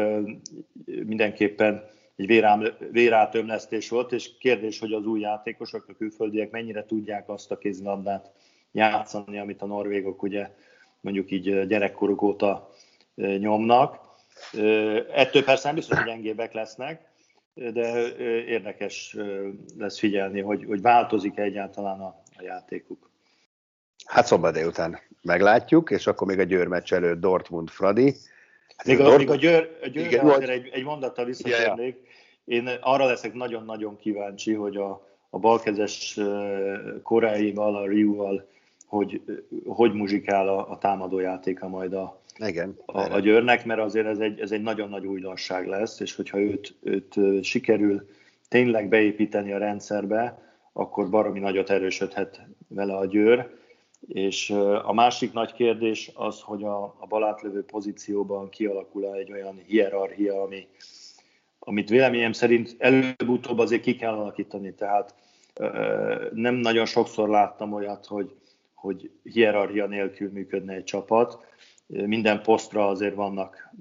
mindenképpen 0.85 1.85
egy 2.17 2.27
vérám, 2.27 2.65
vérátömlesztés 2.91 3.89
volt, 3.89 4.13
és 4.13 4.37
kérdés, 4.39 4.79
hogy 4.79 4.93
az 4.93 5.07
új 5.07 5.21
játékosok, 5.21 5.85
a 5.89 5.95
külföldiek 5.95 6.51
mennyire 6.51 6.85
tudják 6.85 7.29
azt 7.29 7.51
a 7.51 7.59
kézilabdát 7.59 8.31
játszani, 8.73 9.39
amit 9.39 9.63
a 9.63 9.67
norvégok 9.67 10.23
ugye 10.23 10.51
mondjuk 11.01 11.31
így 11.31 11.67
gyerekkoruk 11.67 12.23
óta 12.23 12.71
nyomnak. 13.15 13.99
Ettől 15.13 15.45
persze 15.45 15.67
nem 15.67 15.75
biztos, 15.75 15.97
hogy 15.97 16.07
gyengébbek 16.07 16.53
lesznek, 16.53 17.09
de 17.55 18.17
érdekes 18.47 19.17
lesz 19.79 19.99
figyelni, 19.99 20.41
hogy, 20.41 20.65
hogy 20.65 20.81
változik 20.81 21.39
egyáltalán 21.39 22.01
a, 22.01 22.23
a 22.37 22.43
játékuk. 22.43 23.13
Hát 24.05 24.27
szombat 24.27 24.53
délután 24.53 24.99
meglátjuk, 25.23 25.91
és 25.91 26.07
akkor 26.07 26.27
még 26.27 26.39
a 26.39 26.43
Győr 26.43 26.67
meccs 26.67 26.93
előtt 26.93 27.21
Dortmund 27.21 27.69
Fradi. 27.69 28.15
Hát 28.77 28.87
még, 28.87 29.01
a, 29.01 29.03
Dortmund... 29.03 29.29
még 29.29 29.39
a 29.39 29.41
Győr, 29.41 29.79
a 29.83 29.89
Győr 29.89 30.07
Igen, 30.07 30.29
azért 30.29 30.51
egy, 30.51 30.71
egy 30.73 30.85
mondattal 30.85 31.25
visszatérnék. 31.25 31.97
Én 32.45 32.71
arra 32.81 33.05
leszek 33.05 33.35
nagyon-nagyon 33.35 33.97
kíváncsi, 33.97 34.53
hogy 34.53 34.77
a, 34.77 35.09
a 35.31 35.39
balkezes 35.39 36.21
koráival, 37.03 37.77
a 37.77 37.87
Riu-val, 37.87 38.49
hogy 38.87 39.21
hogy 39.67 39.93
muzsikál 39.93 40.49
a, 40.49 40.71
a 40.71 40.79
támadójátéka 40.79 41.69
majd 41.69 41.93
a, 41.93 42.21
Igen, 42.39 42.79
a, 42.87 43.13
a 43.13 43.19
Győrnek, 43.19 43.65
mert 43.65 43.81
azért 43.81 44.07
ez 44.07 44.19
egy, 44.19 44.41
ez 44.41 44.51
egy 44.51 44.63
nagyon 44.63 44.89
nagy 44.89 45.07
újdonság 45.07 45.67
lesz, 45.67 46.01
és 46.01 46.15
hogyha 46.15 46.39
őt, 46.39 46.75
őt 46.83 47.17
sikerül 47.43 48.09
tényleg 48.49 48.89
beépíteni 48.89 49.53
a 49.53 49.59
rendszerbe, 49.59 50.43
akkor 50.73 51.11
baromi 51.11 51.39
nagyot 51.39 51.71
erősödhet 51.71 52.41
vele 52.69 52.97
a 52.97 53.07
Győr 53.07 53.51
és 54.07 54.51
a 54.83 54.93
másik 54.93 55.33
nagy 55.33 55.53
kérdés 55.53 56.11
az, 56.15 56.41
hogy 56.41 56.63
a, 56.63 56.85
a 56.85 57.07
balátlövő 57.09 57.65
pozícióban 57.65 58.49
kialakul 58.49 59.15
egy 59.15 59.33
olyan 59.33 59.63
hierarchia, 59.67 60.43
ami, 60.43 60.67
amit 61.59 61.89
véleményem 61.89 62.33
szerint 62.33 62.75
előbb-utóbb 62.79 63.59
azért 63.59 63.83
ki 63.83 63.97
kell 63.97 64.13
alakítani. 64.13 64.75
Tehát 64.75 65.15
nem 66.33 66.55
nagyon 66.55 66.87
sokszor 66.87 67.29
láttam 67.29 67.73
olyat, 67.73 68.07
hogy, 68.07 68.35
hogy 68.75 69.11
hierarchia 69.23 69.87
nélkül 69.87 70.31
működne 70.33 70.75
egy 70.75 70.85
csapat. 70.85 71.47
Minden 71.87 72.43
posztra 72.43 72.89
azért 72.89 73.15
vannak, 73.15 73.75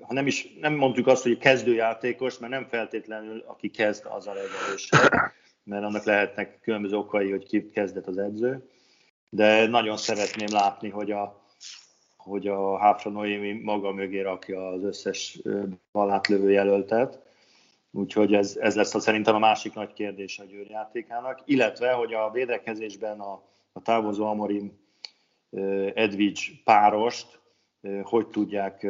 ha 0.00 0.12
nem 0.12 0.26
is, 0.26 0.56
nem 0.60 0.74
mondjuk 0.74 1.06
azt, 1.06 1.22
hogy 1.22 1.38
kezdőjátékos, 1.38 2.38
mert 2.38 2.52
nem 2.52 2.64
feltétlenül 2.64 3.44
aki 3.46 3.70
kezd 3.70 4.06
az 4.08 4.26
a 4.26 4.32
legerősebb, 4.32 5.32
mert 5.64 5.84
annak 5.84 6.04
lehetnek 6.04 6.60
különböző 6.60 6.96
okai, 6.96 7.30
hogy 7.30 7.46
ki 7.46 7.70
kezdett 7.70 8.06
az 8.06 8.18
edző 8.18 8.68
de 9.30 9.66
nagyon 9.66 9.96
szeretném 9.96 10.48
látni, 10.50 10.88
hogy 10.88 11.10
a, 11.10 11.44
hogy 12.16 12.46
a 12.46 12.78
Háfra 12.78 13.10
Noémi 13.10 13.52
maga 13.52 13.92
mögé 13.92 14.20
rakja 14.20 14.68
az 14.68 14.82
összes 14.82 15.38
balátlövő 15.92 16.50
jelöltet. 16.50 17.20
Úgyhogy 17.90 18.34
ez, 18.34 18.56
ez 18.60 18.76
lesz 18.76 18.94
a, 18.94 19.00
szerintem 19.00 19.34
a 19.34 19.38
másik 19.38 19.74
nagy 19.74 19.92
kérdés 19.92 20.38
a 20.38 20.44
Győr 20.44 20.70
játékának, 20.70 21.42
illetve, 21.44 21.92
hogy 21.92 22.14
a 22.14 22.30
védekezésben 22.30 23.20
a, 23.20 23.42
a 23.72 23.82
távozó 23.82 24.26
Amorim 24.26 24.72
Edvics 25.94 26.62
párost 26.64 27.40
hogy 28.02 28.26
tudják 28.26 28.86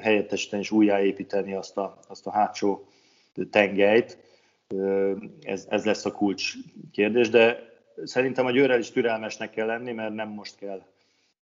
helyettesíteni 0.00 0.62
és 0.62 0.70
újjáépíteni 0.70 1.54
azt 1.54 1.76
a, 1.76 1.98
azt 2.08 2.26
a 2.26 2.30
hátsó 2.30 2.88
tengelyt. 3.50 4.18
Ez, 5.42 5.66
ez 5.68 5.84
lesz 5.84 6.04
a 6.04 6.12
kulcs 6.12 6.52
kérdés, 6.92 7.28
de 7.28 7.73
szerintem 8.04 8.46
a 8.46 8.50
Győrrel 8.50 8.78
is 8.78 8.90
türelmesnek 8.90 9.50
kell 9.50 9.66
lenni, 9.66 9.92
mert 9.92 10.14
nem 10.14 10.28
most 10.28 10.56
kell 10.56 10.82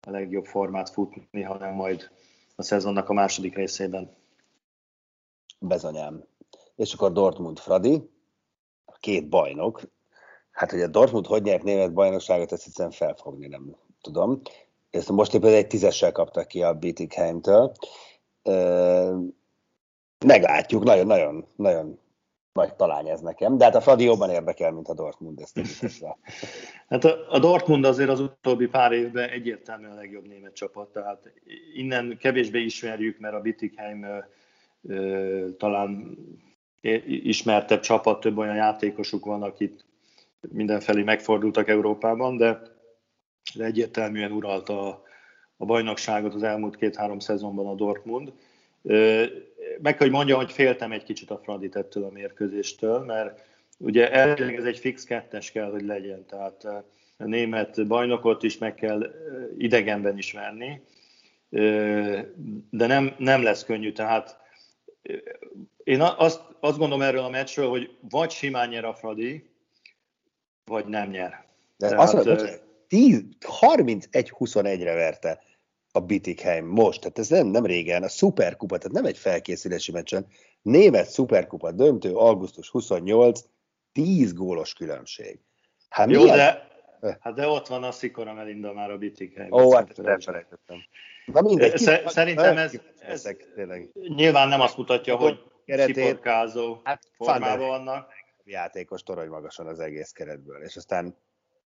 a 0.01 0.09
legjobb 0.09 0.45
formát 0.45 0.89
futni, 0.89 1.41
hanem 1.41 1.73
majd 1.73 2.09
a 2.55 2.63
szezonnak 2.63 3.09
a 3.09 3.13
második 3.13 3.55
részében. 3.55 4.15
Bezonyám. 5.59 6.23
És 6.75 6.93
akkor 6.93 7.11
Dortmund 7.11 7.59
Fradi, 7.59 8.09
a 8.85 8.97
két 8.99 9.29
bajnok. 9.29 9.81
Hát, 10.51 10.71
hogy 10.71 10.81
a 10.81 10.87
Dortmund 10.87 11.25
hogy 11.25 11.41
nyert 11.41 11.63
német 11.63 11.93
bajnokságot, 11.93 12.51
ezt 12.51 12.65
egyszerűen 12.65 12.93
felfogni 12.93 13.47
nem 13.47 13.75
tudom. 14.01 14.41
Ezt 14.89 15.09
most 15.09 15.33
éppen 15.33 15.53
egy 15.53 15.67
tízessel 15.67 16.11
kaptak 16.11 16.47
ki 16.47 16.61
a 16.61 16.73
Bietigheim-től. 16.73 17.71
Meglátjuk, 20.25 20.83
nagyon-nagyon 20.83 21.45
nagyon 21.55 21.99
nagy 22.53 22.73
talány 22.73 23.07
ez 23.07 23.21
nekem, 23.21 23.57
de 23.57 23.63
hát 23.63 23.75
a 23.75 23.81
Fradi 23.81 24.03
jobban 24.03 24.29
érdekel, 24.29 24.71
mint 24.71 24.87
a 24.87 24.93
Dortmund, 24.93 25.39
ezt 25.39 25.59
Hát 26.89 27.03
a, 27.03 27.25
a 27.29 27.39
Dortmund 27.39 27.85
azért 27.85 28.09
az 28.09 28.19
utóbbi 28.19 28.67
pár 28.67 28.91
évben 28.91 29.29
egyértelműen 29.29 29.91
a 29.91 29.95
legjobb 29.95 30.27
német 30.27 30.53
csapat, 30.53 30.89
tehát 30.89 31.33
innen 31.73 32.17
kevésbé 32.19 32.59
ismerjük, 32.59 33.19
mert 33.19 33.33
a 33.33 33.39
Bittigheim 33.39 34.03
ö, 34.03 34.17
ö, 34.87 35.49
talán 35.57 36.17
ismertebb 37.05 37.79
csapat, 37.79 38.19
több 38.19 38.37
olyan 38.37 38.55
játékosuk 38.55 39.25
van, 39.25 39.43
akik 39.43 39.85
mindenfelé 40.49 41.03
megfordultak 41.03 41.67
Európában, 41.67 42.37
de, 42.37 42.61
de 43.55 43.63
egyértelműen 43.63 44.31
uralta 44.31 44.87
a, 44.87 45.01
a 45.57 45.65
bajnokságot 45.65 46.33
az 46.33 46.43
elmúlt 46.43 46.75
két-három 46.75 47.19
szezonban 47.19 47.67
a 47.67 47.75
Dortmund 47.75 48.33
meg 49.81 49.95
kell, 49.95 50.07
hogy 50.07 50.15
mondjam, 50.15 50.39
hogy 50.39 50.51
féltem 50.51 50.91
egy 50.91 51.03
kicsit 51.03 51.29
a 51.29 51.39
Fradit 51.43 51.75
ettől 51.75 52.03
a 52.03 52.09
mérkőzéstől, 52.09 52.99
mert 52.99 53.41
ugye 53.77 54.11
elvileg 54.11 54.55
ez 54.55 54.65
egy 54.65 54.77
fix 54.77 55.03
kettes 55.03 55.51
kell, 55.51 55.71
hogy 55.71 55.85
legyen, 55.85 56.25
tehát 56.25 56.63
a 57.17 57.25
német 57.25 57.87
bajnokot 57.87 58.43
is 58.43 58.57
meg 58.57 58.75
kell 58.75 59.13
idegenben 59.57 60.17
is 60.17 60.31
verni, 60.31 60.81
de 62.69 62.87
nem, 62.87 63.15
nem 63.17 63.43
lesz 63.43 63.63
könnyű, 63.63 63.91
tehát 63.91 64.39
én 65.83 66.01
azt, 66.01 66.41
azt 66.59 66.77
gondolom 66.77 67.01
erről 67.01 67.23
a 67.23 67.29
meccsről, 67.29 67.69
hogy 67.69 67.95
vagy 68.09 68.31
simán 68.31 68.69
nyer 68.69 68.85
a 68.85 68.93
Fradi, 68.93 69.49
vagy 70.65 70.85
nem 70.85 71.09
nyer. 71.09 71.45
De 71.77 71.87
Tehát, 71.87 72.03
azt 72.03 72.13
mondja, 72.13 72.35
31-21-re 72.89 74.93
verte 74.93 75.43
a 75.91 75.99
Bitikheim 75.99 76.65
most, 76.65 76.99
tehát 76.99 77.19
ez 77.19 77.27
nem, 77.27 77.47
nem 77.47 77.65
régen, 77.65 78.03
a 78.03 78.09
szuperkupa, 78.09 78.77
tehát 78.77 78.95
nem 78.95 79.05
egy 79.05 79.17
felkészülési 79.17 79.91
meccsen, 79.91 80.25
német 80.61 81.09
szuperkupa 81.09 81.71
döntő, 81.71 82.13
augusztus 82.13 82.69
28, 82.69 83.41
10 83.91 84.33
gólos 84.33 84.73
különbség. 84.73 85.39
Hát 85.89 86.09
Jó, 86.09 86.25
de, 86.25 86.67
hát 87.19 87.33
de 87.33 87.47
ott 87.47 87.67
van 87.67 87.83
a 87.83 87.91
Szikora 87.91 88.33
Melinda 88.33 88.73
már 88.73 88.91
a 88.91 88.97
Bitikheim. 88.97 89.51
Ó, 89.51 89.73
hát 89.73 89.99
elfelejtettem. 89.99 90.77
Na 91.25 91.41
mindegy, 91.41 91.77
Szerintem 92.05 92.57
ez, 92.57 92.79
ez, 92.99 93.25
ez 93.25 93.35
nyilván 93.93 94.47
nem 94.47 94.61
azt 94.61 94.77
mutatja, 94.77 95.15
hogy 95.15 95.39
sziporkázó 95.65 96.79
hát, 96.83 97.03
formában 97.11 97.67
vannak. 97.67 98.13
Játékos 98.43 99.03
torony 99.03 99.27
magasan 99.27 99.67
az 99.67 99.79
egész 99.79 100.11
keretből, 100.11 100.63
és 100.63 100.75
aztán... 100.75 101.17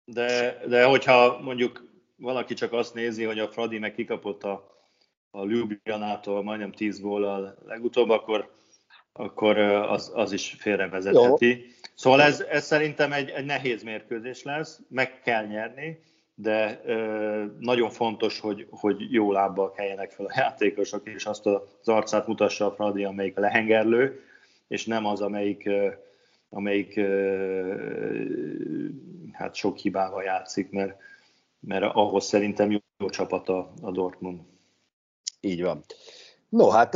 De, 0.05 0.59
de 0.67 0.85
hogyha 0.85 1.39
mondjuk 1.41 1.88
valaki 2.19 2.53
csak 2.53 2.73
azt 2.73 2.93
nézi, 2.93 3.23
hogy 3.23 3.39
a 3.39 3.47
Fradi 3.47 3.79
meg 3.79 3.93
kikapott 3.93 4.43
a, 4.43 4.77
a 5.31 5.45
Ljubljanától 5.45 6.43
majdnem 6.43 6.71
10 6.71 6.99
góllal 6.99 7.57
legutóbb, 7.65 8.09
akkor, 8.09 8.51
akkor 9.13 9.57
az, 9.57 10.11
az 10.13 10.31
is 10.31 10.55
félrevezetheti. 10.59 11.47
Jó. 11.47 11.55
Szóval 11.95 12.21
ez, 12.21 12.39
ez 12.39 12.65
szerintem 12.65 13.13
egy, 13.13 13.29
egy 13.29 13.45
nehéz 13.45 13.83
mérkőzés 13.83 14.43
lesz, 14.43 14.79
meg 14.89 15.21
kell 15.21 15.45
nyerni, 15.45 15.99
de 16.35 16.81
ö, 16.85 17.45
nagyon 17.59 17.89
fontos, 17.89 18.39
hogy, 18.39 18.67
hogy 18.69 19.13
jó 19.13 19.31
lábbal 19.31 19.71
keljenek 19.71 20.11
fel 20.11 20.25
a 20.25 20.33
játékosok, 20.35 21.07
és 21.07 21.25
azt 21.25 21.45
az 21.45 21.87
arcát 21.87 22.27
mutassa 22.27 22.65
a 22.65 22.71
Fradi, 22.71 23.03
amelyik 23.03 23.37
a 23.37 23.41
lehengerlő, 23.41 24.23
és 24.67 24.85
nem 24.85 25.05
az, 25.05 25.21
amelyik, 25.21 25.69
amelyik 26.49 26.99
hát 29.31 29.55
sok 29.55 29.77
hibával 29.77 30.23
játszik, 30.23 30.69
mert, 30.69 30.97
mert 31.59 31.83
ahhoz 31.93 32.25
szerintem 32.25 32.71
jó, 32.71 32.77
jó 32.97 33.09
csapat 33.09 33.49
a, 33.49 33.73
a 33.81 33.91
Dortmund. 33.91 34.39
Így 35.39 35.61
van. 35.61 35.83
No, 36.49 36.69
hát 36.69 36.95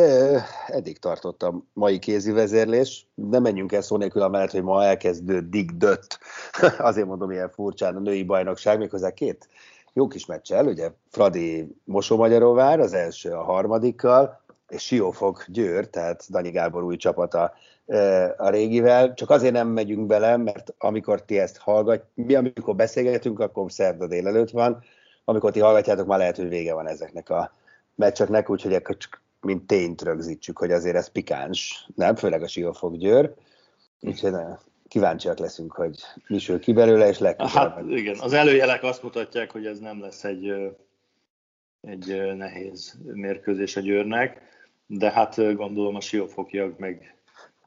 eddig 0.68 1.00
tartott 1.00 1.44
a 1.44 1.64
mai 1.74 2.00
kézi 2.00 2.32
vezérlés. 2.32 3.08
Nem 3.16 3.42
menjünk 3.42 3.72
el 3.72 3.82
szó 3.82 3.98
nélkül 3.98 4.22
amellett, 4.22 4.52
hogy 4.52 4.64
ma 4.64 4.84
elkezdődik 4.84 5.72
dött. 5.72 6.20
Azért 6.78 7.08
mondom 7.08 7.32
ilyen 7.32 7.50
furcsán 7.50 7.96
a 7.96 8.00
női 8.00 8.24
bajnokság, 8.24 8.78
méghozzá 8.78 9.14
két 9.14 9.50
jó 9.94 10.08
kis 10.08 10.26
meccsel, 10.26 10.68
ugye 10.68 10.92
Fradi 11.10 11.76
Mosó-Magyaróvár, 11.84 12.80
az 12.80 12.94
első 12.94 13.32
a 13.32 13.44
harmadikkal, 13.44 14.43
és 14.70 14.82
Siófok 14.84 15.46
Győr, 15.48 15.88
tehát 15.88 16.32
Dani 16.32 16.50
Gábor 16.50 16.84
új 16.84 16.98
csapata 16.98 17.54
a 18.38 18.50
régivel. 18.50 19.14
Csak 19.14 19.30
azért 19.30 19.54
nem 19.54 19.68
megyünk 19.68 20.08
bele, 20.08 20.38
mert 20.38 20.74
amikor 20.78 21.22
ti 21.22 21.40
ezt 21.40 21.58
hallgat, 21.58 22.06
mi 22.14 22.36
amikor 22.36 22.76
beszélgetünk, 22.76 23.40
akkor 23.40 23.72
szerda 23.72 24.08
délelőtt 24.08 24.50
van, 24.50 24.84
amikor 25.26 25.52
ti 25.52 25.60
hallgatjátok, 25.60 26.08
már 26.08 26.18
lehet, 26.18 26.38
hogy 26.38 26.50
vége 26.50 26.74
van 26.74 26.88
ezeknek 26.88 27.30
a 27.30 27.54
meccseknek, 27.96 28.50
úgyhogy 28.50 28.74
akkor 28.74 28.98
csak 28.98 29.22
mint 29.42 29.68
tényt 29.68 30.02
rögzítsük, 30.02 30.58
hogy 30.58 30.72
azért 30.72 30.96
ez 30.96 31.08
pikáns, 31.08 31.88
nem? 31.96 32.16
Főleg 32.16 32.42
a 32.42 32.48
Siófok 32.48 32.96
Győr. 32.96 33.34
Úgyhogy 34.00 34.34
kíváncsiak 34.88 35.38
leszünk, 35.38 35.72
hogy 35.72 35.96
mi 36.28 36.38
sül 36.38 36.60
ki 36.60 36.74
belőle, 36.74 37.08
és 37.08 37.20
legközelebb. 37.20 37.74
Hát 37.74 37.84
igen, 37.88 38.20
az 38.20 38.34
előjelek 38.34 38.84
azt 38.84 39.04
mutatják, 39.04 39.52
hogy 39.52 39.66
ez 39.66 39.80
nem 39.80 40.02
lesz 40.02 40.24
egy, 40.24 40.54
egy 41.82 42.36
nehéz 42.36 42.98
mérkőzés 43.04 43.76
a 43.76 43.80
Győrnek, 43.80 44.42
de 44.98 45.12
hát 45.12 45.56
gondolom 45.56 45.96
a 45.96 46.02
siófokiak 46.02 46.78
meg 46.78 47.16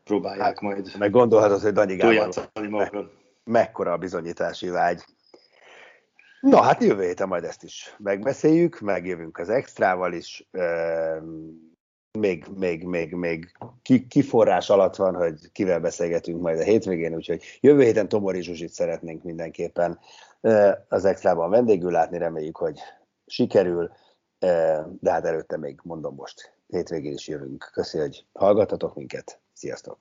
próbálják 0.04 0.46
hát, 0.46 0.60
majd. 0.60 0.94
Meg 0.98 1.10
gondolhatod, 1.10 1.60
hogy 1.60 1.72
Danyi 1.72 1.96
Gábor 1.96 2.28
me- 2.70 2.92
mekkora 3.44 3.92
a 3.92 3.96
bizonyítási 3.96 4.68
vágy. 4.68 5.04
Na 6.40 6.62
hát 6.62 6.82
jövő 6.82 7.02
héten 7.02 7.28
majd 7.28 7.44
ezt 7.44 7.62
is 7.62 7.94
megbeszéljük, 7.98 8.80
megjövünk 8.80 9.38
az 9.38 9.48
extrával 9.48 10.12
is. 10.12 10.48
Még, 12.18 12.46
még, 12.56 12.84
még, 12.84 13.14
még 13.14 13.52
kiforrás 14.08 14.70
alatt 14.70 14.96
van, 14.96 15.14
hogy 15.14 15.52
kivel 15.52 15.80
beszélgetünk 15.80 16.40
majd 16.40 16.58
a 16.58 16.62
hétvégén, 16.62 17.14
úgyhogy 17.14 17.42
jövő 17.60 17.82
héten 17.82 18.08
Tomori 18.08 18.42
Zsuzsit 18.42 18.72
szeretnénk 18.72 19.22
mindenképpen 19.22 19.98
az 20.88 21.04
extrában 21.04 21.50
vendégül 21.50 21.90
látni, 21.90 22.18
reméljük, 22.18 22.56
hogy 22.56 22.80
sikerül, 23.26 23.90
de 25.00 25.10
hát 25.10 25.24
előtte 25.24 25.56
még 25.56 25.80
mondom 25.82 26.14
most, 26.14 26.55
hétvégén 26.66 27.12
is 27.12 27.28
jövünk. 27.28 27.70
Köszönjük, 27.72 28.12
hogy 28.12 28.26
hallgatatok 28.32 28.94
minket. 28.94 29.40
Sziasztok! 29.52 29.98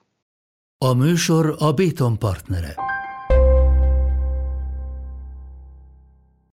A 0.77 0.93
műsor 0.93 1.55
a 1.59 1.73
Béton 1.73 2.19
partnere. 2.19 2.75